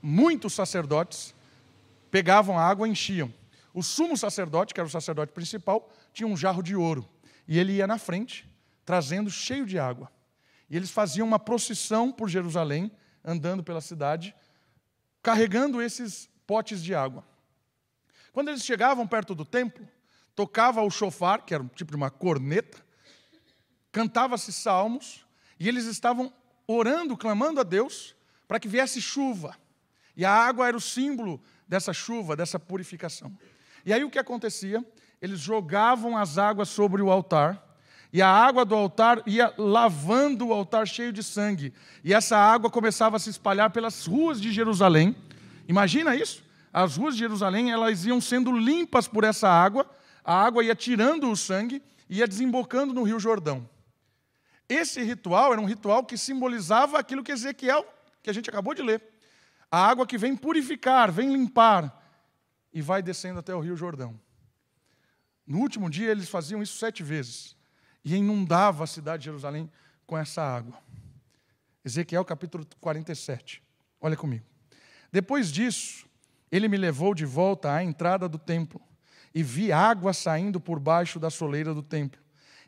[0.00, 1.34] Muitos sacerdotes
[2.10, 3.30] pegavam a água e enchiam.
[3.74, 7.06] O sumo sacerdote, que era o sacerdote principal, tinha um jarro de ouro.
[7.46, 8.50] E ele ia na frente,
[8.86, 10.10] trazendo cheio de água.
[10.70, 12.90] E eles faziam uma procissão por Jerusalém,
[13.22, 14.34] andando pela cidade,
[15.22, 17.22] carregando esses potes de água.
[18.36, 19.88] Quando eles chegavam perto do templo,
[20.34, 22.84] tocava o chofar, que era um tipo de uma corneta,
[23.90, 25.26] cantava-se salmos,
[25.58, 26.30] e eles estavam
[26.66, 28.14] orando, clamando a Deus
[28.46, 29.56] para que viesse chuva.
[30.14, 33.34] E a água era o símbolo dessa chuva, dessa purificação.
[33.86, 34.84] E aí o que acontecia?
[35.22, 37.78] Eles jogavam as águas sobre o altar,
[38.12, 41.72] e a água do altar ia lavando o altar cheio de sangue.
[42.04, 45.16] E essa água começava a se espalhar pelas ruas de Jerusalém.
[45.66, 46.44] Imagina isso?
[46.78, 49.90] As ruas de Jerusalém, elas iam sendo limpas por essa água,
[50.22, 53.66] a água ia tirando o sangue e ia desembocando no Rio Jordão.
[54.68, 57.82] Esse ritual era um ritual que simbolizava aquilo que Ezequiel,
[58.22, 59.02] que a gente acabou de ler.
[59.70, 61.98] A água que vem purificar, vem limpar
[62.70, 64.14] e vai descendo até o Rio Jordão.
[65.46, 67.56] No último dia, eles faziam isso sete vezes
[68.04, 69.72] e inundava a cidade de Jerusalém
[70.06, 70.76] com essa água.
[71.82, 73.62] Ezequiel capítulo 47.
[73.98, 74.44] Olha comigo.
[75.10, 76.05] Depois disso,
[76.50, 78.80] ele me levou de volta à entrada do templo
[79.34, 82.20] e vi água saindo por baixo da soleira do templo,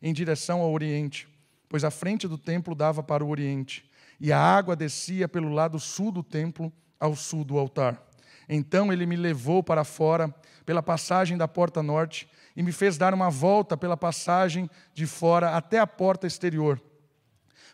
[0.03, 1.29] em direção ao oriente
[1.69, 3.89] pois a frente do templo dava para o oriente,
[4.19, 8.03] e a água descia pelo lado sul do templo ao sul do altar.
[8.49, 10.35] Então ele me levou para fora,
[10.65, 15.57] pela passagem da porta norte, e me fez dar uma volta pela passagem de fora
[15.57, 16.81] até a porta exterior,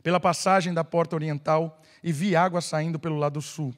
[0.03, 3.75] pela passagem da porta oriental, e vi água saindo pelo lado sul.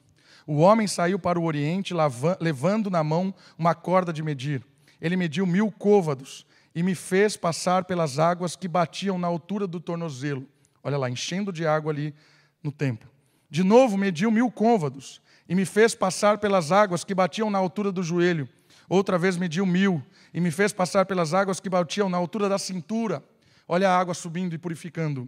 [0.47, 1.93] O homem saiu para o oriente,
[2.39, 4.63] levando na mão uma corda de medir.
[5.01, 9.77] Ele mediu mil côvados e me fez passar pelas águas que batiam na altura do
[9.77, 10.47] tornozelo.
[10.81, 12.15] Olha lá, enchendo de água ali
[12.63, 13.09] no templo.
[13.49, 17.91] De novo mediu mil côvados e me fez passar pelas águas que batiam na altura
[17.91, 18.47] do joelho.
[18.87, 20.01] Outra vez mediu mil
[20.33, 23.21] e me fez passar pelas águas que batiam na altura da cintura.
[23.67, 25.27] Olha a água subindo e purificando.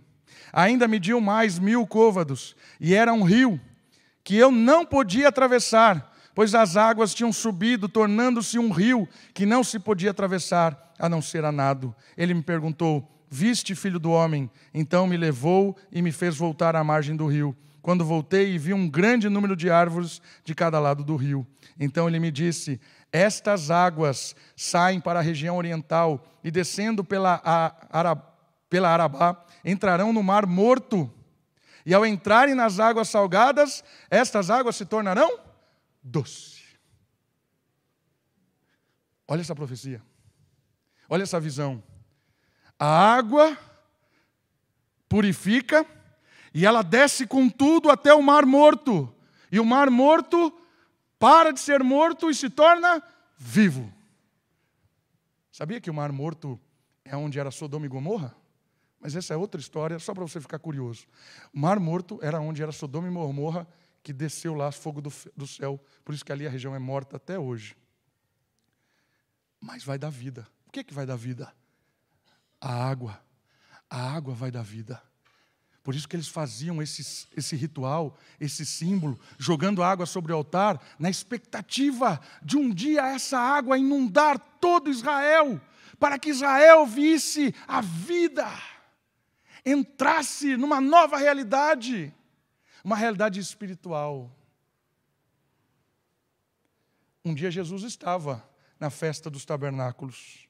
[0.53, 3.59] Ainda mediu mais mil côvados, e era um rio
[4.24, 9.63] que eu não podia atravessar, pois as águas tinham subido, tornando-se um rio que não
[9.63, 11.95] se podia atravessar, a não ser a nado.
[12.17, 14.49] Ele me perguntou: Viste, filho do homem?
[14.74, 17.55] Então me levou e me fez voltar à margem do rio.
[17.82, 21.47] Quando voltei vi um grande número de árvores de cada lado do rio.
[21.80, 22.80] Então ele me disse:
[23.11, 28.17] Estas águas saem para a região oriental e descendo pela, a,
[28.70, 31.11] pela Arabá entrarão no mar morto.
[31.89, 35.39] E ao entrarem nas águas salgadas, estas águas se tornarão
[36.03, 36.61] doce.
[39.27, 39.99] Olha essa profecia.
[41.09, 41.81] Olha essa visão.
[42.77, 43.57] A água
[45.09, 45.83] purifica
[46.53, 49.11] e ela desce com tudo até o mar morto.
[49.51, 50.55] E o mar morto
[51.17, 53.01] para de ser morto e se torna
[53.35, 53.91] vivo.
[55.51, 56.59] Sabia que o mar morto
[57.03, 58.35] é onde era Sodoma e Gomorra?
[59.00, 61.08] Mas essa é outra história, só para você ficar curioso.
[61.54, 63.68] O Mar Morto era onde era Sodoma e Gomorra,
[64.04, 65.80] que desceu lá fogo do, do céu.
[66.04, 67.78] Por isso que ali a região é morta até hoje.
[69.60, 70.47] Mas vai dar vida.
[70.68, 71.54] O que, é que vai dar vida?
[72.60, 73.22] A água.
[73.89, 75.02] A água vai dar vida.
[75.82, 80.80] Por isso que eles faziam esse, esse ritual, esse símbolo, jogando água sobre o altar,
[81.00, 85.60] na expectativa de um dia essa água inundar todo Israel,
[85.97, 88.45] para que Israel visse a vida
[89.72, 92.13] entrasse numa nova realidade,
[92.84, 94.36] uma realidade espiritual.
[97.24, 98.47] Um dia Jesus estava
[98.80, 100.47] na festa dos tabernáculos.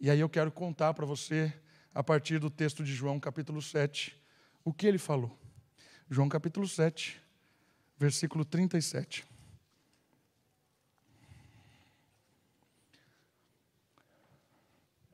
[0.00, 1.52] E aí eu quero contar para você,
[1.94, 4.18] a partir do texto de João, capítulo 7,
[4.64, 5.38] o que ele falou.
[6.10, 7.20] João, capítulo 7,
[7.98, 9.24] versículo 37.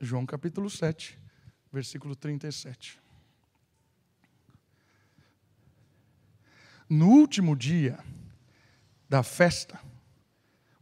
[0.01, 1.19] João capítulo 7,
[1.71, 2.99] versículo 37.
[6.89, 7.99] No último dia
[9.07, 9.79] da festa,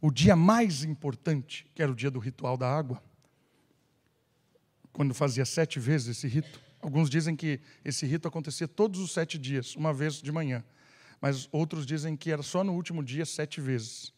[0.00, 3.02] o dia mais importante, que era o dia do ritual da água,
[4.92, 6.60] quando fazia sete vezes esse rito.
[6.80, 10.64] Alguns dizem que esse rito acontecia todos os sete dias, uma vez de manhã.
[11.20, 14.12] Mas outros dizem que era só no último dia, sete vezes.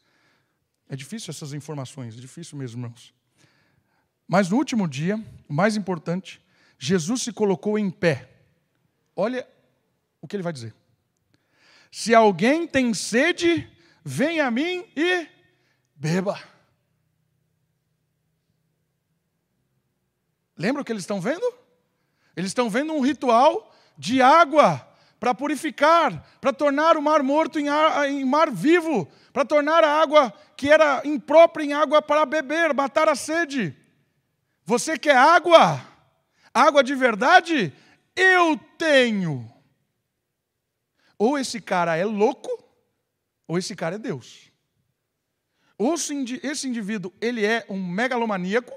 [0.89, 3.15] É difícil essas informações, é difícil mesmo, irmãos.
[4.29, 6.41] Mas no último dia, o mais importante,
[6.79, 8.31] Jesus se colocou em pé.
[9.17, 9.47] Olha
[10.21, 10.75] o que ele vai dizer.
[11.91, 13.69] Se alguém tem sede,
[14.05, 15.27] venha a mim e
[15.95, 16.41] beba.
[20.57, 21.55] Lembra o que eles estão vendo?
[22.37, 24.87] Eles estão vendo um ritual de água
[25.19, 30.01] para purificar, para tornar o mar morto em, ar, em mar vivo, para tornar a
[30.01, 33.77] água que era imprópria em água para beber, matar a sede.
[34.65, 35.81] Você quer água?
[36.55, 37.73] Água de verdade?
[38.17, 39.51] Eu tenho.
[41.21, 42.49] Ou esse cara é louco,
[43.47, 44.51] ou esse cara é Deus.
[45.77, 48.73] Ou esse indivíduo ele é um megalomaníaco,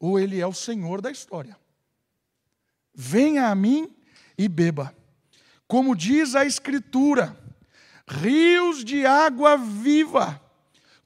[0.00, 1.56] ou ele é o Senhor da história.
[2.92, 3.94] Venha a mim
[4.36, 4.92] e beba.
[5.68, 7.38] Como diz a Escritura,
[8.08, 10.42] rios de água viva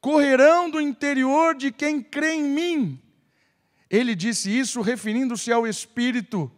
[0.01, 3.03] correrão do interior de quem crê em mim.
[3.90, 6.51] Ele disse isso referindo-se ao Espírito,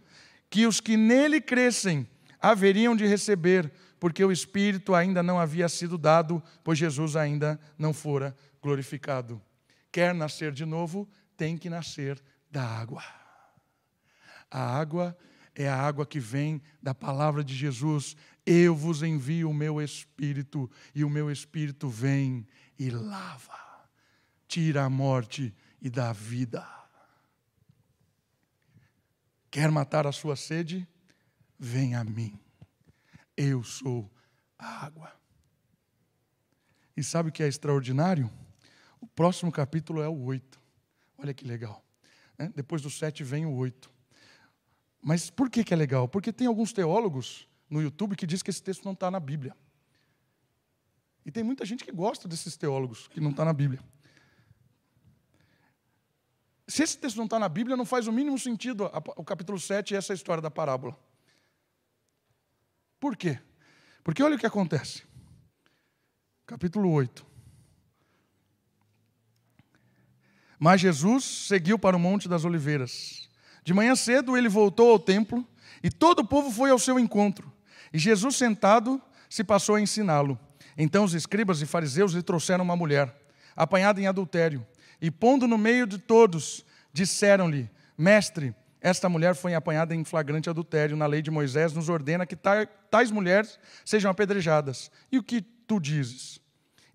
[0.49, 2.09] que os que nele crescem
[2.51, 7.95] haveriam de receber, porque o Espírito ainda não havia sido dado, pois Jesus ainda não
[7.95, 9.41] fora glorificado.
[9.91, 13.03] Quer nascer de novo, tem que nascer da água.
[14.51, 15.17] A água
[15.55, 18.17] é a água que vem da palavra de Jesus.
[18.45, 22.47] Eu vos envio o meu Espírito, e o meu Espírito vem
[22.79, 23.89] e lava,
[24.47, 26.67] tira a morte e dá vida.
[29.51, 30.87] Quer matar a sua sede?
[31.65, 32.39] Vem a mim.
[33.35, 34.11] Eu sou
[34.59, 35.11] a água.
[36.95, 38.31] E sabe o que é extraordinário?
[39.01, 40.61] O próximo capítulo é o 8.
[41.17, 41.83] Olha que legal.
[42.39, 42.53] Né?
[42.55, 43.91] Depois do 7 vem o 8.
[45.01, 46.07] Mas por que, que é legal?
[46.07, 49.57] Porque tem alguns teólogos no YouTube que dizem que esse texto não está na Bíblia.
[51.25, 53.83] E tem muita gente que gosta desses teólogos que não está na Bíblia.
[56.69, 58.85] Se esse texto não está na Bíblia, não faz o mínimo sentido
[59.17, 60.95] o capítulo 7 e essa história da parábola.
[63.05, 63.39] Por quê?
[64.03, 65.03] Porque olha o que acontece.
[66.47, 67.27] Capítulo 8.
[70.59, 73.29] Mas Jesus seguiu para o Monte das Oliveiras.
[73.63, 75.47] De manhã cedo ele voltou ao templo
[75.83, 77.53] e todo o povo foi ao seu encontro.
[77.93, 78.99] E Jesus, sentado,
[79.29, 80.41] se passou a ensiná-lo.
[80.75, 83.15] Então os escribas e fariseus lhe trouxeram uma mulher,
[83.55, 84.67] apanhada em adultério,
[84.99, 88.55] e pondo no meio de todos, disseram-lhe: Mestre,
[88.85, 90.95] esta mulher foi apanhada em flagrante adultério.
[90.95, 94.91] Na lei de Moisés nos ordena que tais mulheres sejam apedrejadas.
[95.11, 96.39] E o que tu dizes?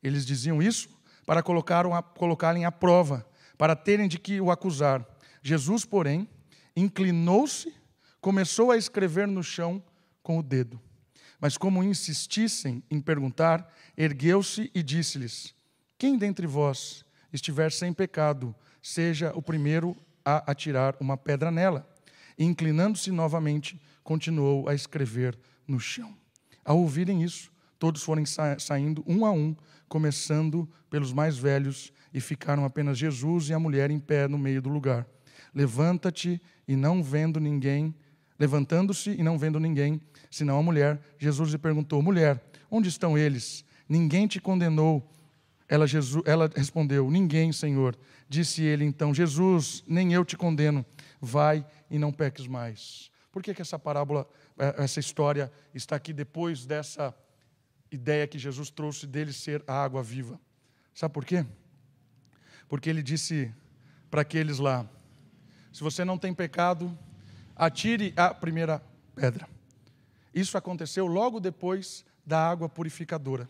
[0.04, 0.88] Eles diziam isso
[1.26, 3.28] para colocá-lo à prova,
[3.58, 5.04] para terem de que o acusar.
[5.42, 6.30] Jesus, porém,
[6.76, 7.74] inclinou-se,
[8.22, 9.84] começou a escrever no chão
[10.22, 10.80] com o dedo.
[11.42, 13.68] Mas como insistissem em perguntar,
[13.98, 15.56] ergueu-se e disse-lhes:
[15.98, 19.98] Quem dentre vós estiver sem pecado, seja o primeiro
[20.38, 21.88] a atirar uma pedra nela.
[22.38, 26.16] E, inclinando-se novamente, continuou a escrever no chão.
[26.64, 28.24] Ao ouvirem isso, todos foram
[28.58, 29.56] saindo um a um,
[29.88, 34.62] começando pelos mais velhos, e ficaram apenas Jesus e a mulher em pé no meio
[34.62, 35.06] do lugar.
[35.54, 37.94] Levanta-te e não vendo ninguém,
[38.40, 43.66] levantando-se e não vendo ninguém, senão a mulher, Jesus lhe perguntou: Mulher, onde estão eles?
[43.88, 45.08] Ninguém te condenou.
[45.70, 47.96] Ela, Jesus, ela respondeu: Ninguém, Senhor.
[48.28, 50.84] Disse ele então: Jesus, nem eu te condeno.
[51.22, 53.12] Vai e não peques mais.
[53.32, 57.16] Por que, que essa parábola, é, essa história está aqui depois dessa
[57.92, 60.40] ideia que Jesus trouxe dele ser a água viva?
[60.94, 61.46] Sabe por quê?
[62.68, 63.54] Porque ele disse
[64.10, 64.90] para aqueles lá:
[65.72, 66.98] se você não tem pecado,
[67.56, 68.82] atire a primeira
[69.14, 69.48] pedra.
[70.34, 73.48] Isso aconteceu logo depois da água purificadora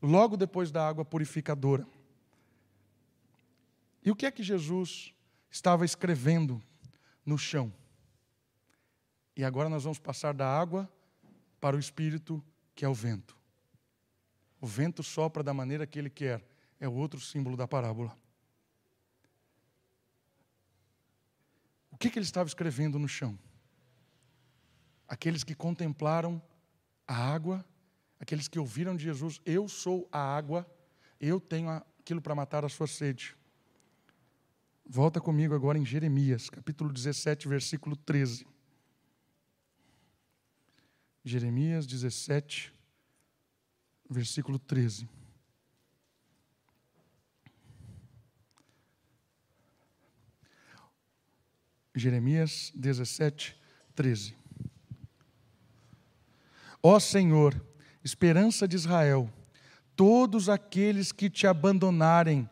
[0.00, 1.86] logo depois da água purificadora.
[4.02, 5.14] E o que é que Jesus
[5.50, 6.62] estava escrevendo
[7.24, 7.72] no chão?
[9.36, 10.90] E agora nós vamos passar da água
[11.60, 12.42] para o Espírito,
[12.74, 13.36] que é o vento.
[14.60, 16.44] O vento sopra da maneira que ele quer,
[16.78, 18.16] é o outro símbolo da parábola.
[21.90, 23.38] O que, que ele estava escrevendo no chão?
[25.06, 26.40] Aqueles que contemplaram
[27.06, 27.64] a água
[28.20, 30.70] aqueles que ouviram de Jesus: Eu sou a água,
[31.18, 33.34] eu tenho aquilo para matar a sua sede.
[34.84, 38.46] Volta comigo agora em Jeremias, capítulo 17, versículo 13.
[41.24, 42.72] Jeremias 17,
[44.08, 45.08] versículo 13.
[51.94, 53.56] Jeremias 17,
[53.94, 54.34] 13.
[56.82, 57.54] Ó Senhor,
[58.02, 59.30] esperança de Israel,
[59.94, 62.48] todos aqueles que te abandonarem,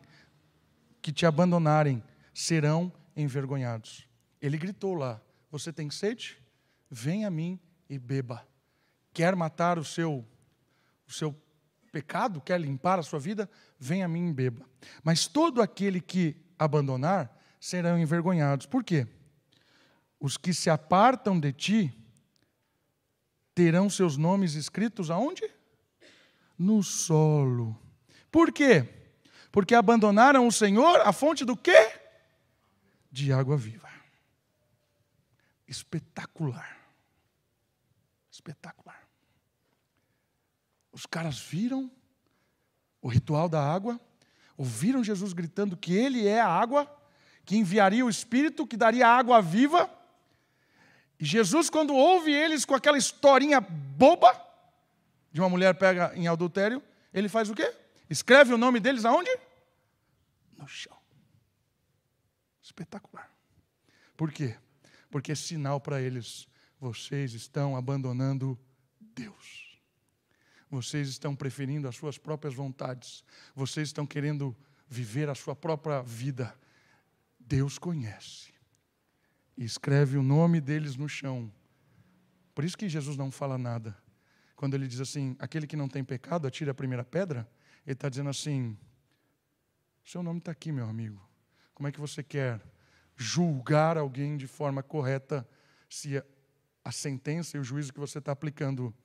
[1.01, 4.07] que te abandonarem, serão envergonhados.
[4.41, 5.21] Ele gritou lá:
[5.51, 6.37] Você tem sede?
[6.89, 8.47] Vem a mim e beba.
[9.13, 10.25] Quer matar o seu
[11.07, 11.35] o seu
[11.91, 13.49] pecado, quer limpar a sua vida?
[13.79, 14.63] Vem a mim e beba.
[15.03, 18.65] Mas todo aquele que abandonar serão envergonhados.
[18.65, 19.07] Por quê?
[20.19, 21.98] Os que se apartam de ti
[23.59, 25.43] terão seus nomes escritos aonde?
[26.57, 27.77] No solo.
[28.31, 28.87] Por quê?
[29.51, 31.91] Porque abandonaram o Senhor, a fonte do quê?
[33.11, 33.89] De água viva.
[35.67, 36.77] Espetacular.
[38.31, 39.05] Espetacular.
[40.93, 41.91] Os caras viram
[43.01, 43.99] o ritual da água,
[44.55, 46.89] ouviram Jesus gritando que Ele é a água,
[47.43, 49.98] que enviaria o Espírito, que daria água viva
[51.19, 54.33] Jesus, quando ouve eles com aquela historinha boba
[55.31, 56.81] de uma mulher pega em adultério,
[57.13, 57.75] ele faz o quê?
[58.09, 59.29] Escreve o nome deles aonde?
[60.57, 60.97] No chão.
[62.63, 63.29] Espetacular.
[64.15, 64.55] Por quê?
[65.11, 66.47] Porque é sinal para eles:
[66.79, 68.57] vocês estão abandonando
[68.99, 69.77] Deus.
[70.69, 73.23] Vocês estão preferindo as suas próprias vontades.
[73.55, 74.55] Vocês estão querendo
[74.87, 76.57] viver a sua própria vida.
[77.39, 78.58] Deus conhece
[79.59, 81.51] e escreve o nome deles no chão.
[82.55, 83.95] Por isso que Jesus não fala nada.
[84.55, 87.47] Quando ele diz assim: aquele que não tem pecado, atire a primeira pedra,
[87.85, 88.77] ele está dizendo assim:
[90.01, 91.21] seu nome está aqui, meu amigo.
[91.73, 92.61] Como é que você quer
[93.17, 95.47] julgar alguém de forma correta
[95.89, 96.23] se
[96.81, 98.95] a sentença e o juízo que você está aplicando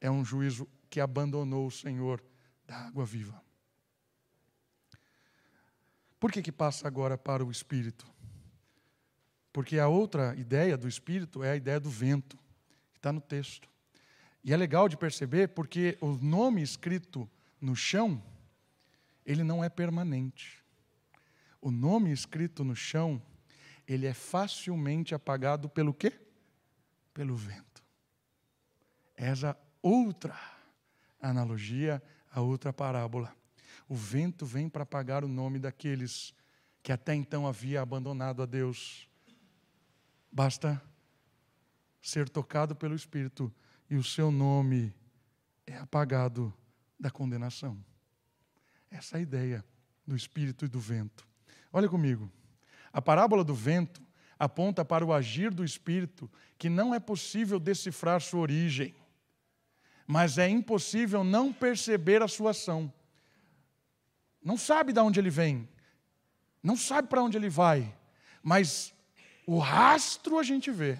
[0.00, 2.24] é um juízo que abandonou o Senhor
[2.66, 3.38] da água viva?
[6.18, 8.10] Por que, que passa agora para o Espírito?
[9.52, 12.36] Porque a outra ideia do Espírito é a ideia do vento,
[12.92, 13.68] que está no texto.
[14.42, 17.28] E é legal de perceber porque o nome escrito
[17.60, 18.22] no chão,
[19.26, 20.62] ele não é permanente.
[21.60, 23.20] O nome escrito no chão,
[23.86, 26.12] ele é facilmente apagado pelo quê?
[27.12, 27.82] Pelo vento.
[29.14, 30.38] Essa outra
[31.20, 33.34] analogia, a outra parábola.
[33.88, 36.32] O vento vem para apagar o nome daqueles
[36.82, 39.09] que até então havia abandonado a Deus
[40.30, 40.80] Basta
[42.00, 43.52] ser tocado pelo Espírito
[43.88, 44.94] e o seu nome
[45.66, 46.52] é apagado
[46.98, 47.82] da condenação.
[48.90, 49.64] Essa é a ideia
[50.06, 51.26] do Espírito e do vento.
[51.72, 52.30] Olha comigo.
[52.92, 54.02] A parábola do vento
[54.38, 58.94] aponta para o agir do Espírito, que não é possível decifrar sua origem,
[60.06, 62.92] mas é impossível não perceber a sua ação.
[64.42, 65.68] Não sabe de onde ele vem,
[66.62, 67.94] não sabe para onde ele vai,
[68.42, 68.94] mas
[69.52, 70.96] o rastro a gente vê.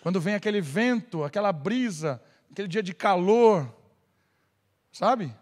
[0.00, 2.18] Quando vem aquele vento, aquela brisa,
[2.50, 3.70] aquele dia de calor,
[4.90, 5.36] sabe?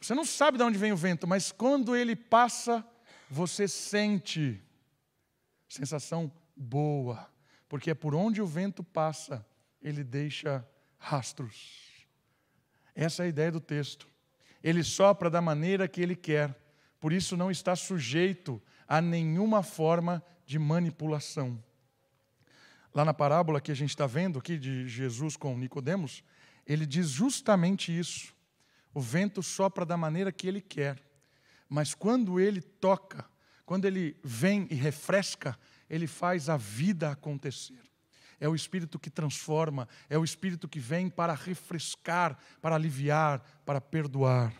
[0.00, 2.82] Você não sabe de onde vem o vento, mas quando ele passa,
[3.28, 4.58] você sente
[5.68, 7.30] sensação boa,
[7.68, 9.46] porque é por onde o vento passa,
[9.82, 12.06] ele deixa rastros.
[12.94, 14.08] Essa é a ideia do texto.
[14.64, 16.58] Ele sopra da maneira que ele quer,
[16.98, 21.62] por isso não está sujeito a nenhuma forma de manipulação.
[22.92, 26.24] Lá na parábola que a gente está vendo aqui de Jesus com Nicodemos,
[26.66, 28.34] ele diz justamente isso.
[28.92, 31.00] O vento sopra da maneira que ele quer,
[31.68, 33.24] mas quando ele toca,
[33.64, 35.56] quando ele vem e refresca,
[35.88, 37.80] ele faz a vida acontecer.
[38.40, 43.80] É o Espírito que transforma, é o Espírito que vem para refrescar, para aliviar, para
[43.80, 44.52] perdoar.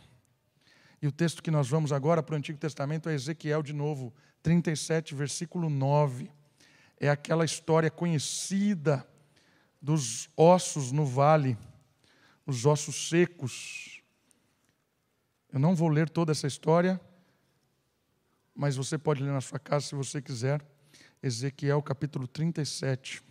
[1.03, 4.13] E o texto que nós vamos agora para o Antigo Testamento é Ezequiel de novo,
[4.43, 6.31] 37, versículo 9.
[6.99, 9.07] É aquela história conhecida
[9.81, 11.57] dos ossos no vale,
[12.45, 14.03] os ossos secos.
[15.51, 17.01] Eu não vou ler toda essa história,
[18.55, 20.63] mas você pode ler na sua casa se você quiser.
[21.23, 23.23] Ezequiel capítulo 37.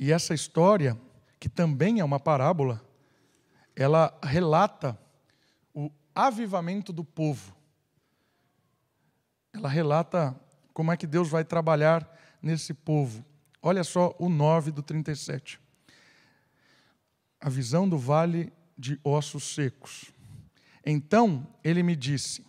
[0.00, 0.98] E essa história,
[1.38, 2.84] que também é uma parábola,
[3.76, 4.98] ela relata
[6.14, 7.54] avivamento do povo.
[9.52, 10.38] Ela relata
[10.72, 12.08] como é que Deus vai trabalhar
[12.40, 13.24] nesse povo.
[13.60, 15.60] Olha só o 9 do 37.
[17.40, 20.10] A visão do vale de ossos secos.
[20.84, 22.44] Então ele me disse: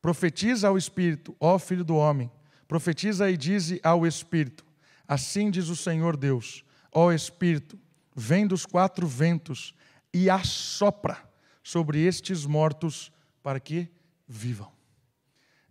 [0.00, 2.30] Profetiza ao Espírito, ó Filho do homem,
[2.68, 4.64] profetiza e dize ao Espírito:
[5.08, 7.78] Assim diz o Senhor Deus, ó Espírito,
[8.14, 9.74] vem dos quatro ventos
[10.12, 11.33] e assopra
[11.64, 13.10] sobre estes mortos
[13.42, 13.88] para que
[14.28, 14.70] vivam.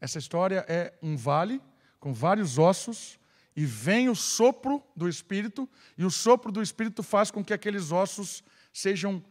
[0.02, 1.62] Essa história é um vale
[2.00, 3.18] com vários ossos
[3.56, 7.92] e vem o sopro do Espírito, e o sopro do Espírito faz com que aqueles
[7.92, 9.24] ossos sejam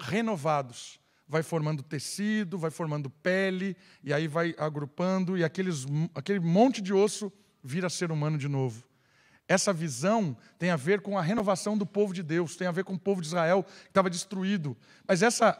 [0.00, 1.00] renovados.
[1.28, 6.92] Vai formando tecido, vai formando pele, e aí vai agrupando, e aqueles, aquele monte de
[6.92, 8.84] osso vira ser humano de novo.
[9.46, 12.84] Essa visão tem a ver com a renovação do povo de Deus, tem a ver
[12.84, 14.76] com o povo de Israel que estava destruído.
[15.06, 15.52] Mas essa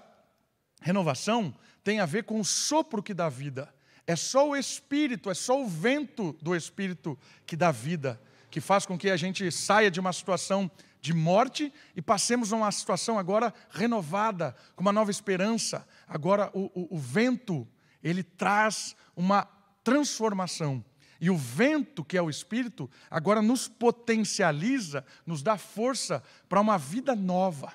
[0.81, 3.72] renovação tem a ver com o sopro que dá vida.
[4.07, 8.20] É só o Espírito, é só o vento do Espírito que dá vida,
[8.51, 10.70] que faz com que a gente saia de uma situação
[11.01, 15.87] de morte e passemos a uma situação agora renovada, com uma nova esperança.
[16.07, 17.68] Agora o, o, o vento,
[18.03, 19.47] ele traz uma
[19.85, 20.85] transformação.
[21.20, 26.79] E o vento, que é o Espírito, agora nos potencializa, nos dá força para uma
[26.79, 27.72] vida nova.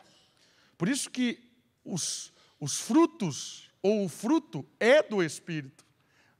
[0.78, 1.39] Por isso que
[1.84, 2.33] os,
[2.64, 5.84] os frutos, ou o fruto, é do Espírito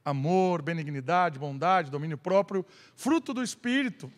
[0.04, 2.64] amor, benignidade, bondade, domínio próprio,
[2.94, 4.12] fruto do Espírito.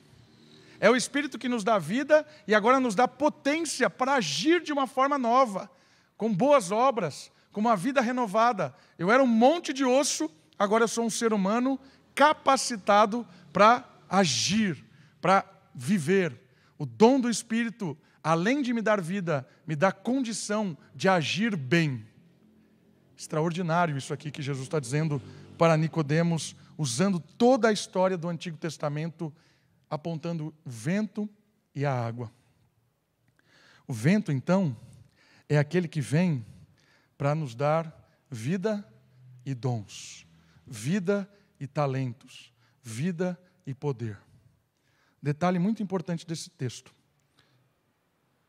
[0.81, 4.73] É o Espírito que nos dá vida e agora nos dá potência para agir de
[4.73, 5.71] uma forma nova,
[6.17, 8.75] com boas obras, com uma vida renovada.
[8.99, 10.29] Eu era um monte de osso,
[10.59, 11.79] agora eu sou um ser humano
[12.15, 14.85] capacitado para agir,
[15.21, 15.45] para
[15.75, 16.39] viver.
[16.77, 17.97] O dom do Espírito,
[18.27, 22.05] além de me dar vida, me dá condição de agir bem.
[23.17, 25.23] Extraordinário isso aqui que Jesus está dizendo
[25.57, 29.33] para Nicodemos, usando toda a história do Antigo Testamento,
[29.89, 31.31] apontando o vento
[31.73, 32.33] e a água.
[33.87, 34.77] O vento, então,
[35.49, 36.45] é aquele que vem
[37.17, 37.97] para nos dar
[38.29, 38.85] vida
[39.45, 40.27] e dons,
[40.67, 42.53] vida e talentos,
[42.83, 44.19] vida e poder.
[45.23, 46.96] Detalhe muito importante desse texto.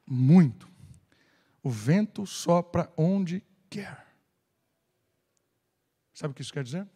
[0.08, 0.68] Muito.
[1.62, 4.08] O vento sopra onde quer.
[6.14, 6.88] Sabe o que isso quer dizer?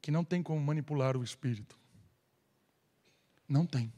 [0.00, 1.78] que não tem como manipular o espírito.
[3.48, 3.92] Não tem.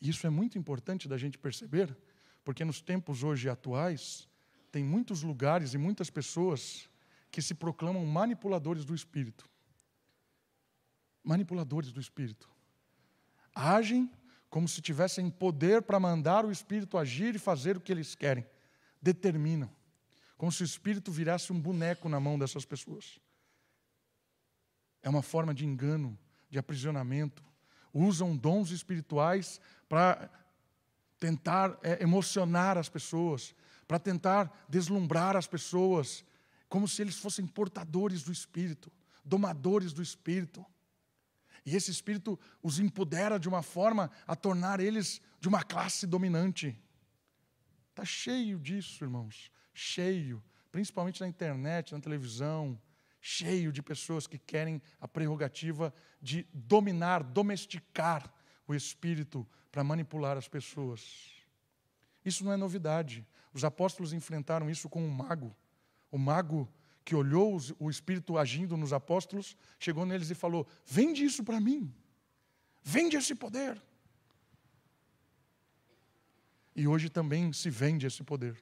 [0.00, 1.96] Isso é muito importante da gente perceber,
[2.44, 4.28] porque nos tempos hoje atuais,
[4.72, 6.88] tem muitos lugares e muitas pessoas
[7.30, 9.48] que se proclamam manipuladores do espírito.
[11.22, 12.48] Manipuladores do espírito.
[13.54, 14.10] Agem
[14.50, 18.44] como se tivessem poder para mandar o espírito agir e fazer o que eles querem.
[19.00, 19.70] Determinam.
[20.36, 23.20] Como se o espírito virasse um boneco na mão dessas pessoas.
[25.02, 26.18] É uma forma de engano,
[26.50, 27.44] de aprisionamento.
[27.94, 30.28] Usam dons espirituais para
[31.18, 33.54] tentar é, emocionar as pessoas,
[33.86, 36.24] para tentar deslumbrar as pessoas,
[36.68, 38.90] como se eles fossem portadores do Espírito,
[39.24, 40.64] domadores do Espírito.
[41.64, 46.78] E esse espírito os empodera de uma forma a tornar eles de uma classe dominante.
[47.90, 49.50] Está cheio disso, irmãos.
[49.74, 50.42] Cheio.
[50.72, 52.80] Principalmente na internet, na televisão.
[53.20, 55.92] Cheio de pessoas que querem a prerrogativa
[56.22, 58.32] de dominar, domesticar
[58.66, 61.32] o espírito para manipular as pessoas.
[62.24, 63.26] Isso não é novidade.
[63.52, 65.54] Os apóstolos enfrentaram isso com um mago.
[66.10, 66.68] O mago
[67.04, 71.92] que olhou o Espírito agindo nos apóstolos, chegou neles e falou: Vende isso para mim,
[72.82, 73.80] vende esse poder.
[76.74, 78.56] E hoje também se vende esse poder.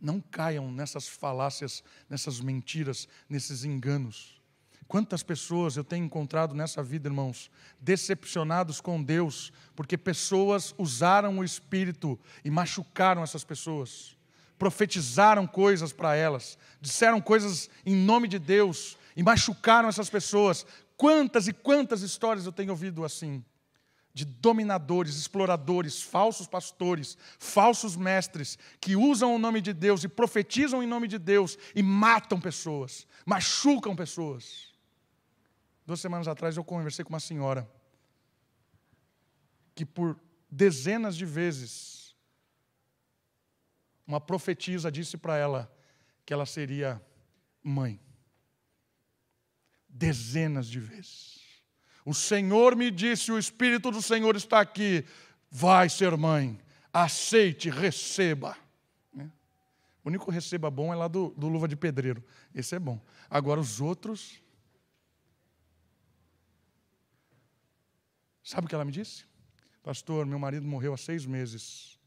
[0.00, 4.40] Não caiam nessas falácias, nessas mentiras, nesses enganos.
[4.88, 11.44] Quantas pessoas eu tenho encontrado nessa vida, irmãos, decepcionados com Deus, porque pessoas usaram o
[11.44, 14.16] Espírito e machucaram essas pessoas
[14.60, 20.66] profetizaram coisas para elas, disseram coisas em nome de Deus e machucaram essas pessoas.
[20.98, 23.42] Quantas e quantas histórias eu tenho ouvido assim?
[24.12, 30.82] De dominadores, exploradores, falsos pastores, falsos mestres, que usam o nome de Deus e profetizam
[30.82, 34.74] em nome de Deus e matam pessoas, machucam pessoas.
[35.86, 37.66] Duas semanas atrás eu conversei com uma senhora
[39.74, 41.99] que por dezenas de vezes
[44.10, 45.72] uma profetisa disse para ela
[46.26, 47.00] que ela seria
[47.62, 48.00] mãe.
[49.88, 51.40] Dezenas de vezes.
[52.04, 55.04] O Senhor me disse: o Espírito do Senhor está aqui.
[55.48, 56.58] Vai ser mãe.
[56.92, 58.56] Aceite, receba.
[59.12, 59.30] Né?
[60.02, 62.24] O único receba bom é lá do, do Luva de Pedreiro.
[62.52, 63.00] Esse é bom.
[63.28, 64.42] Agora os outros.
[68.42, 69.24] Sabe o que ela me disse?
[69.84, 71.99] Pastor, meu marido morreu há seis meses.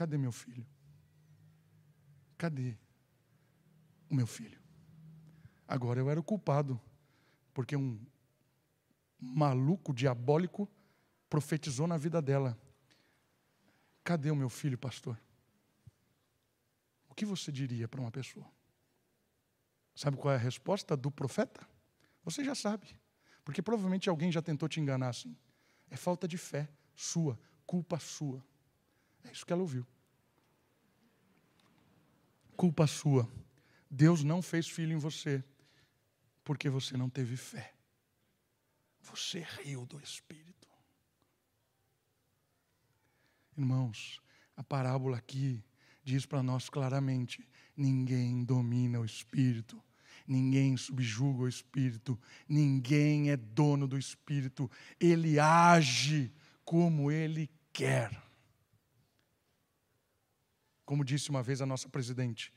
[0.00, 0.66] Cadê meu filho?
[2.38, 2.74] Cadê
[4.08, 4.58] o meu filho?
[5.68, 6.80] Agora eu era o culpado,
[7.52, 8.00] porque um
[9.20, 10.66] maluco diabólico
[11.28, 12.58] profetizou na vida dela.
[14.02, 15.20] Cadê o meu filho, pastor?
[17.06, 18.50] O que você diria para uma pessoa?
[19.94, 21.60] Sabe qual é a resposta do profeta?
[22.24, 22.98] Você já sabe,
[23.44, 25.36] porque provavelmente alguém já tentou te enganar assim.
[25.90, 28.42] É falta de fé sua, culpa sua.
[29.24, 29.86] É isso que ela ouviu.
[32.56, 33.30] Culpa sua.
[33.90, 35.42] Deus não fez filho em você
[36.44, 37.74] porque você não teve fé.
[39.02, 40.68] Você riu do Espírito.
[43.56, 44.20] Irmãos,
[44.56, 45.62] a parábola aqui
[46.02, 47.46] diz para nós claramente:
[47.76, 49.82] ninguém domina o Espírito,
[50.26, 52.18] ninguém subjuga o Espírito,
[52.48, 56.32] ninguém é dono do Espírito, ele age
[56.64, 58.29] como ele quer.
[60.90, 62.52] Como disse uma vez a nossa presidente,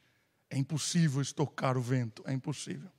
[0.50, 2.90] é impossível estocar o vento, é impossível.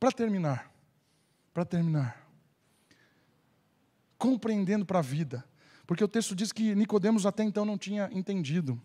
[0.00, 0.74] Para terminar,
[1.54, 2.28] para terminar,
[4.18, 5.48] compreendendo para a vida,
[5.86, 8.82] porque o texto diz que Nicodemos até então não tinha entendido.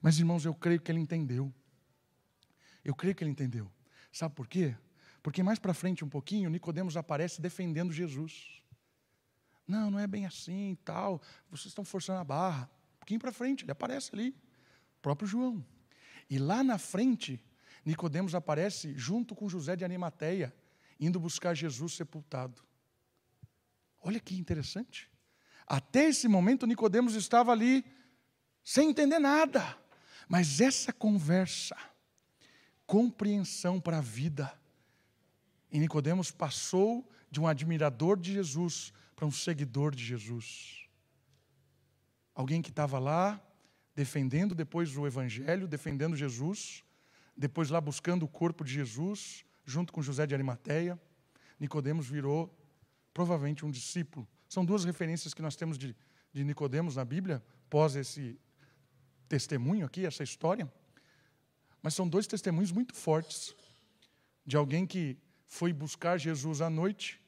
[0.00, 1.52] Mas irmãos, eu creio que ele entendeu.
[2.82, 3.70] Eu creio que ele entendeu.
[4.10, 4.74] Sabe por quê?
[5.22, 8.62] Porque mais para frente um pouquinho, Nicodemos aparece defendendo Jesus.
[9.66, 11.22] Não, não é bem assim tal.
[11.48, 12.68] Vocês estão forçando a barra.
[12.96, 14.30] Um pouquinho para frente, ele aparece ali.
[14.98, 15.64] O próprio João.
[16.28, 17.42] E lá na frente,
[17.84, 20.54] Nicodemos aparece junto com José de Animateia,
[20.98, 22.62] indo buscar Jesus sepultado.
[24.00, 25.10] Olha que interessante.
[25.66, 27.84] Até esse momento, Nicodemos estava ali
[28.64, 29.78] sem entender nada.
[30.28, 31.76] Mas essa conversa,
[32.86, 34.52] compreensão para a vida,
[35.72, 40.86] e Nicodemos passou de um admirador de Jesus para um seguidor de Jesus.
[42.34, 43.40] Alguém que estava lá
[43.94, 46.84] defendendo depois o evangelho, defendendo Jesus,
[47.34, 51.00] depois lá buscando o corpo de Jesus, junto com José de Arimateia,
[51.58, 52.54] Nicodemos virou
[53.14, 54.28] provavelmente um discípulo.
[54.48, 55.96] São duas referências que nós temos de,
[56.32, 58.38] de Nicodemos na Bíblia, pós esse
[59.26, 60.70] testemunho aqui, essa história.
[61.82, 63.54] Mas são dois testemunhos muito fortes
[64.44, 65.16] de alguém que
[65.52, 67.20] foi buscar Jesus à noite,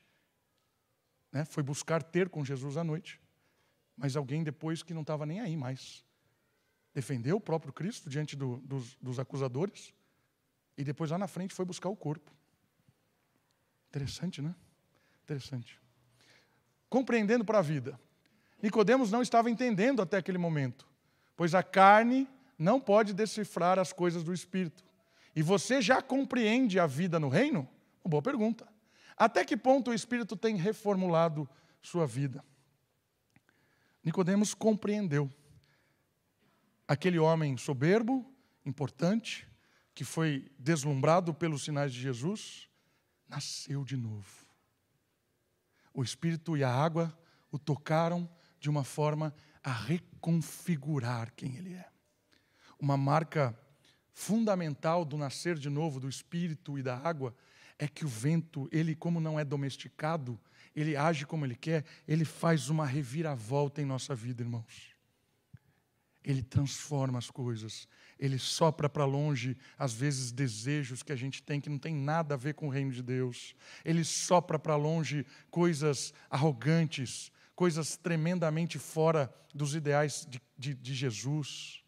[1.31, 1.45] né?
[1.45, 3.21] foi buscar ter com Jesus à noite,
[3.95, 6.03] mas alguém depois que não estava nem aí mais.
[6.95, 9.93] Defendeu o próprio Cristo diante do, dos, dos acusadores
[10.75, 12.33] e depois lá na frente foi buscar o corpo.
[13.91, 14.55] Interessante, né?
[15.23, 15.79] Interessante.
[16.89, 18.01] Compreendendo para a vida.
[18.63, 20.89] Nicodemos não estava entendendo até aquele momento,
[21.37, 22.27] pois a carne
[22.59, 24.83] não pode decifrar as coisas do espírito.
[25.37, 27.69] E você já compreende a vida no reino?
[28.05, 28.69] Uma boa pergunta.
[29.17, 31.49] Até que ponto o Espírito tem reformulado
[31.81, 32.45] sua vida?
[34.03, 35.31] Nicodemos compreendeu.
[36.87, 38.31] aquele homem soberbo,
[38.67, 39.49] importante,
[39.95, 42.69] que foi deslumbrado pelos sinais de Jesus,
[43.27, 44.47] nasceu de novo.
[45.95, 47.17] O Espírito e a água
[47.51, 48.29] o tocaram
[48.61, 51.89] de uma forma a reconfigurar quem ele é.
[52.79, 53.59] Uma marca
[54.13, 57.35] fundamental do nascer de novo do Espírito e da água
[57.79, 60.39] é que o vento, ele, como não é domesticado,
[60.75, 64.95] ele age como ele quer, ele faz uma reviravolta em nossa vida, irmãos.
[66.25, 67.87] Ele transforma as coisas,
[68.19, 72.35] ele sopra para longe, às vezes, desejos que a gente tem que não tem nada
[72.35, 73.55] a ver com o reino de Deus.
[73.85, 81.85] Ele sopra para longe coisas arrogantes, coisas tremendamente fora dos ideais de, de, de Jesus.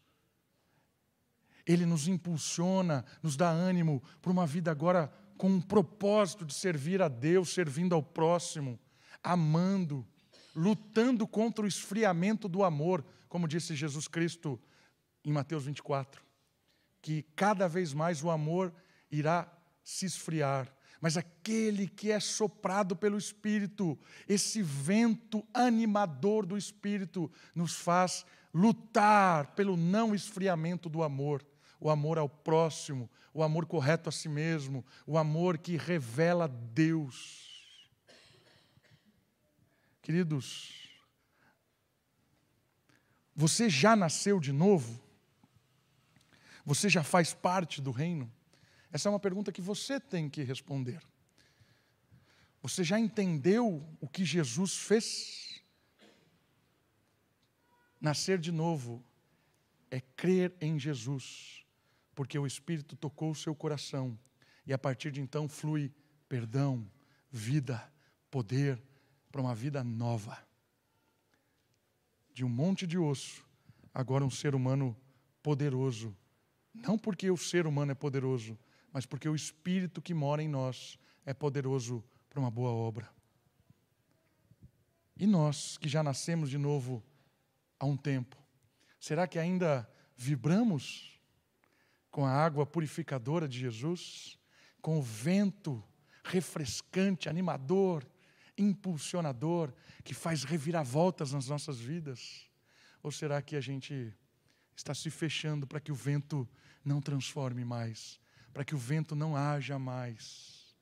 [1.65, 7.01] Ele nos impulsiona, nos dá ânimo para uma vida agora com um propósito de servir
[7.01, 8.79] a Deus, servindo ao próximo,
[9.23, 10.05] amando,
[10.55, 14.59] lutando contra o esfriamento do amor, como disse Jesus Cristo
[15.23, 16.23] em Mateus 24,
[17.01, 18.73] que cada vez mais o amor
[19.11, 19.51] irá
[19.83, 27.75] se esfriar, mas aquele que é soprado pelo Espírito, esse vento animador do Espírito, nos
[27.75, 31.45] faz lutar pelo não esfriamento do amor,
[31.79, 37.87] o amor ao próximo, o amor correto a si mesmo, o amor que revela Deus.
[40.01, 40.89] Queridos,
[43.35, 44.99] você já nasceu de novo?
[46.65, 48.33] Você já faz parte do reino?
[48.91, 50.99] Essa é uma pergunta que você tem que responder.
[52.63, 55.61] Você já entendeu o que Jesus fez?
[58.01, 59.05] Nascer de novo
[59.91, 61.66] é crer em Jesus,
[62.17, 64.17] porque o Espírito tocou o seu coração
[64.65, 65.93] e a partir de então flui
[66.27, 66.89] perdão,
[67.29, 67.93] vida,
[68.31, 68.81] poder
[69.31, 70.35] para uma vida nova.
[72.33, 73.45] De um monte de osso,
[73.93, 74.97] agora um ser humano
[75.43, 76.17] poderoso.
[76.73, 78.57] Não porque o ser humano é poderoso,
[78.91, 83.07] mas porque o Espírito que mora em nós é poderoso para uma boa obra.
[85.15, 87.03] E nós, que já nascemos de novo
[87.79, 88.35] há um tempo,
[88.99, 91.16] será que ainda vibramos
[92.17, 94.39] com a água purificadora de Jesus?
[94.81, 95.83] Com o vento
[96.23, 98.03] refrescante, animador,
[98.57, 99.71] impulsionador,
[100.03, 102.49] que faz reviravoltas nas nossas vidas?
[103.03, 104.11] Ou será que a gente
[104.75, 106.49] está se fechando para que o vento
[106.83, 108.19] não transforme mais?
[108.57, 110.75] para que o vento não haja mais.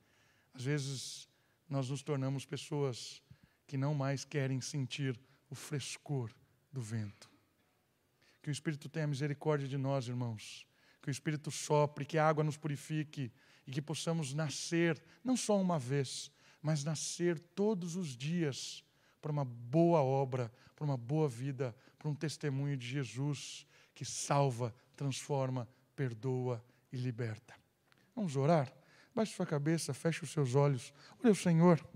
[0.54, 1.28] Às vezes,
[1.68, 3.22] nós nos tornamos pessoas
[3.66, 5.20] que não mais querem sentir
[5.50, 6.32] o frescor
[6.72, 7.30] do vento.
[8.40, 10.66] Que o Espírito tenha misericórdia de nós, irmãos.
[11.06, 13.30] Que o Espírito sopre, que a água nos purifique
[13.64, 18.82] e que possamos nascer, não só uma vez, mas nascer todos os dias
[19.22, 24.74] para uma boa obra, para uma boa vida, para um testemunho de Jesus que salva,
[24.96, 26.60] transforma, perdoa
[26.92, 27.54] e liberta.
[28.12, 28.74] Vamos orar?
[29.14, 30.92] Baixe sua cabeça, feche os seus olhos.
[31.22, 31.88] Olha o Senhor.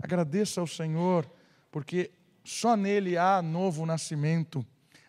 [0.00, 1.28] Agradeça ao Senhor,
[1.68, 2.12] porque
[2.44, 4.64] só nele há novo nascimento.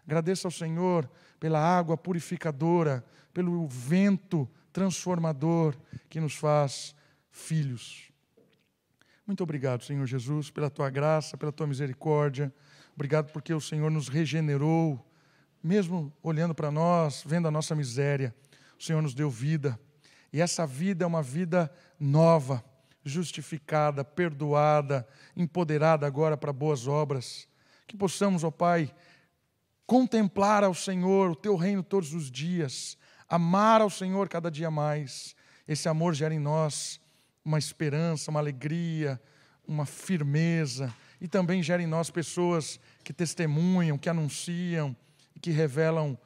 [0.05, 5.75] Agradeça ao Senhor pela água purificadora, pelo vento transformador
[6.09, 6.95] que nos faz
[7.31, 8.11] filhos.
[9.25, 12.53] Muito obrigado, Senhor Jesus, pela tua graça, pela tua misericórdia.
[12.93, 15.03] Obrigado porque o Senhor nos regenerou,
[15.63, 18.35] mesmo olhando para nós, vendo a nossa miséria.
[18.77, 19.79] O Senhor nos deu vida.
[20.31, 22.63] E essa vida é uma vida nova,
[23.03, 27.47] justificada, perdoada, empoderada agora para boas obras.
[27.87, 28.93] Que possamos, ó Pai,
[29.85, 35.35] contemplar ao Senhor o teu reino todos os dias, amar ao Senhor cada dia mais.
[35.67, 36.99] Esse amor gera em nós
[37.43, 39.21] uma esperança, uma alegria,
[39.67, 44.95] uma firmeza e também gera em nós pessoas que testemunham, que anunciam
[45.35, 46.17] e que revelam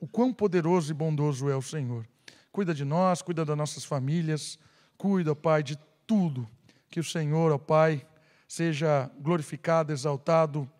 [0.00, 2.06] o quão poderoso e bondoso é o Senhor.
[2.50, 4.58] Cuida de nós, cuida das nossas famílias,
[4.98, 6.46] cuida, Pai, de tudo.
[6.90, 8.04] Que o Senhor, ó Pai,
[8.48, 10.70] seja glorificado, exaltado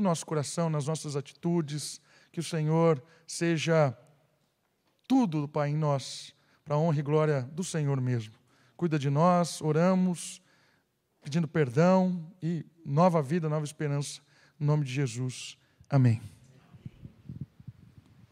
[0.00, 2.00] no nosso coração, nas nossas atitudes.
[2.32, 3.96] Que o Senhor seja
[5.06, 6.34] tudo, Pai, em nós,
[6.64, 8.34] para a honra e glória do Senhor mesmo.
[8.76, 10.40] Cuida de nós, oramos,
[11.20, 14.20] pedindo perdão e nova vida, nova esperança,
[14.58, 15.58] no nome de Jesus.
[15.88, 16.39] Amém.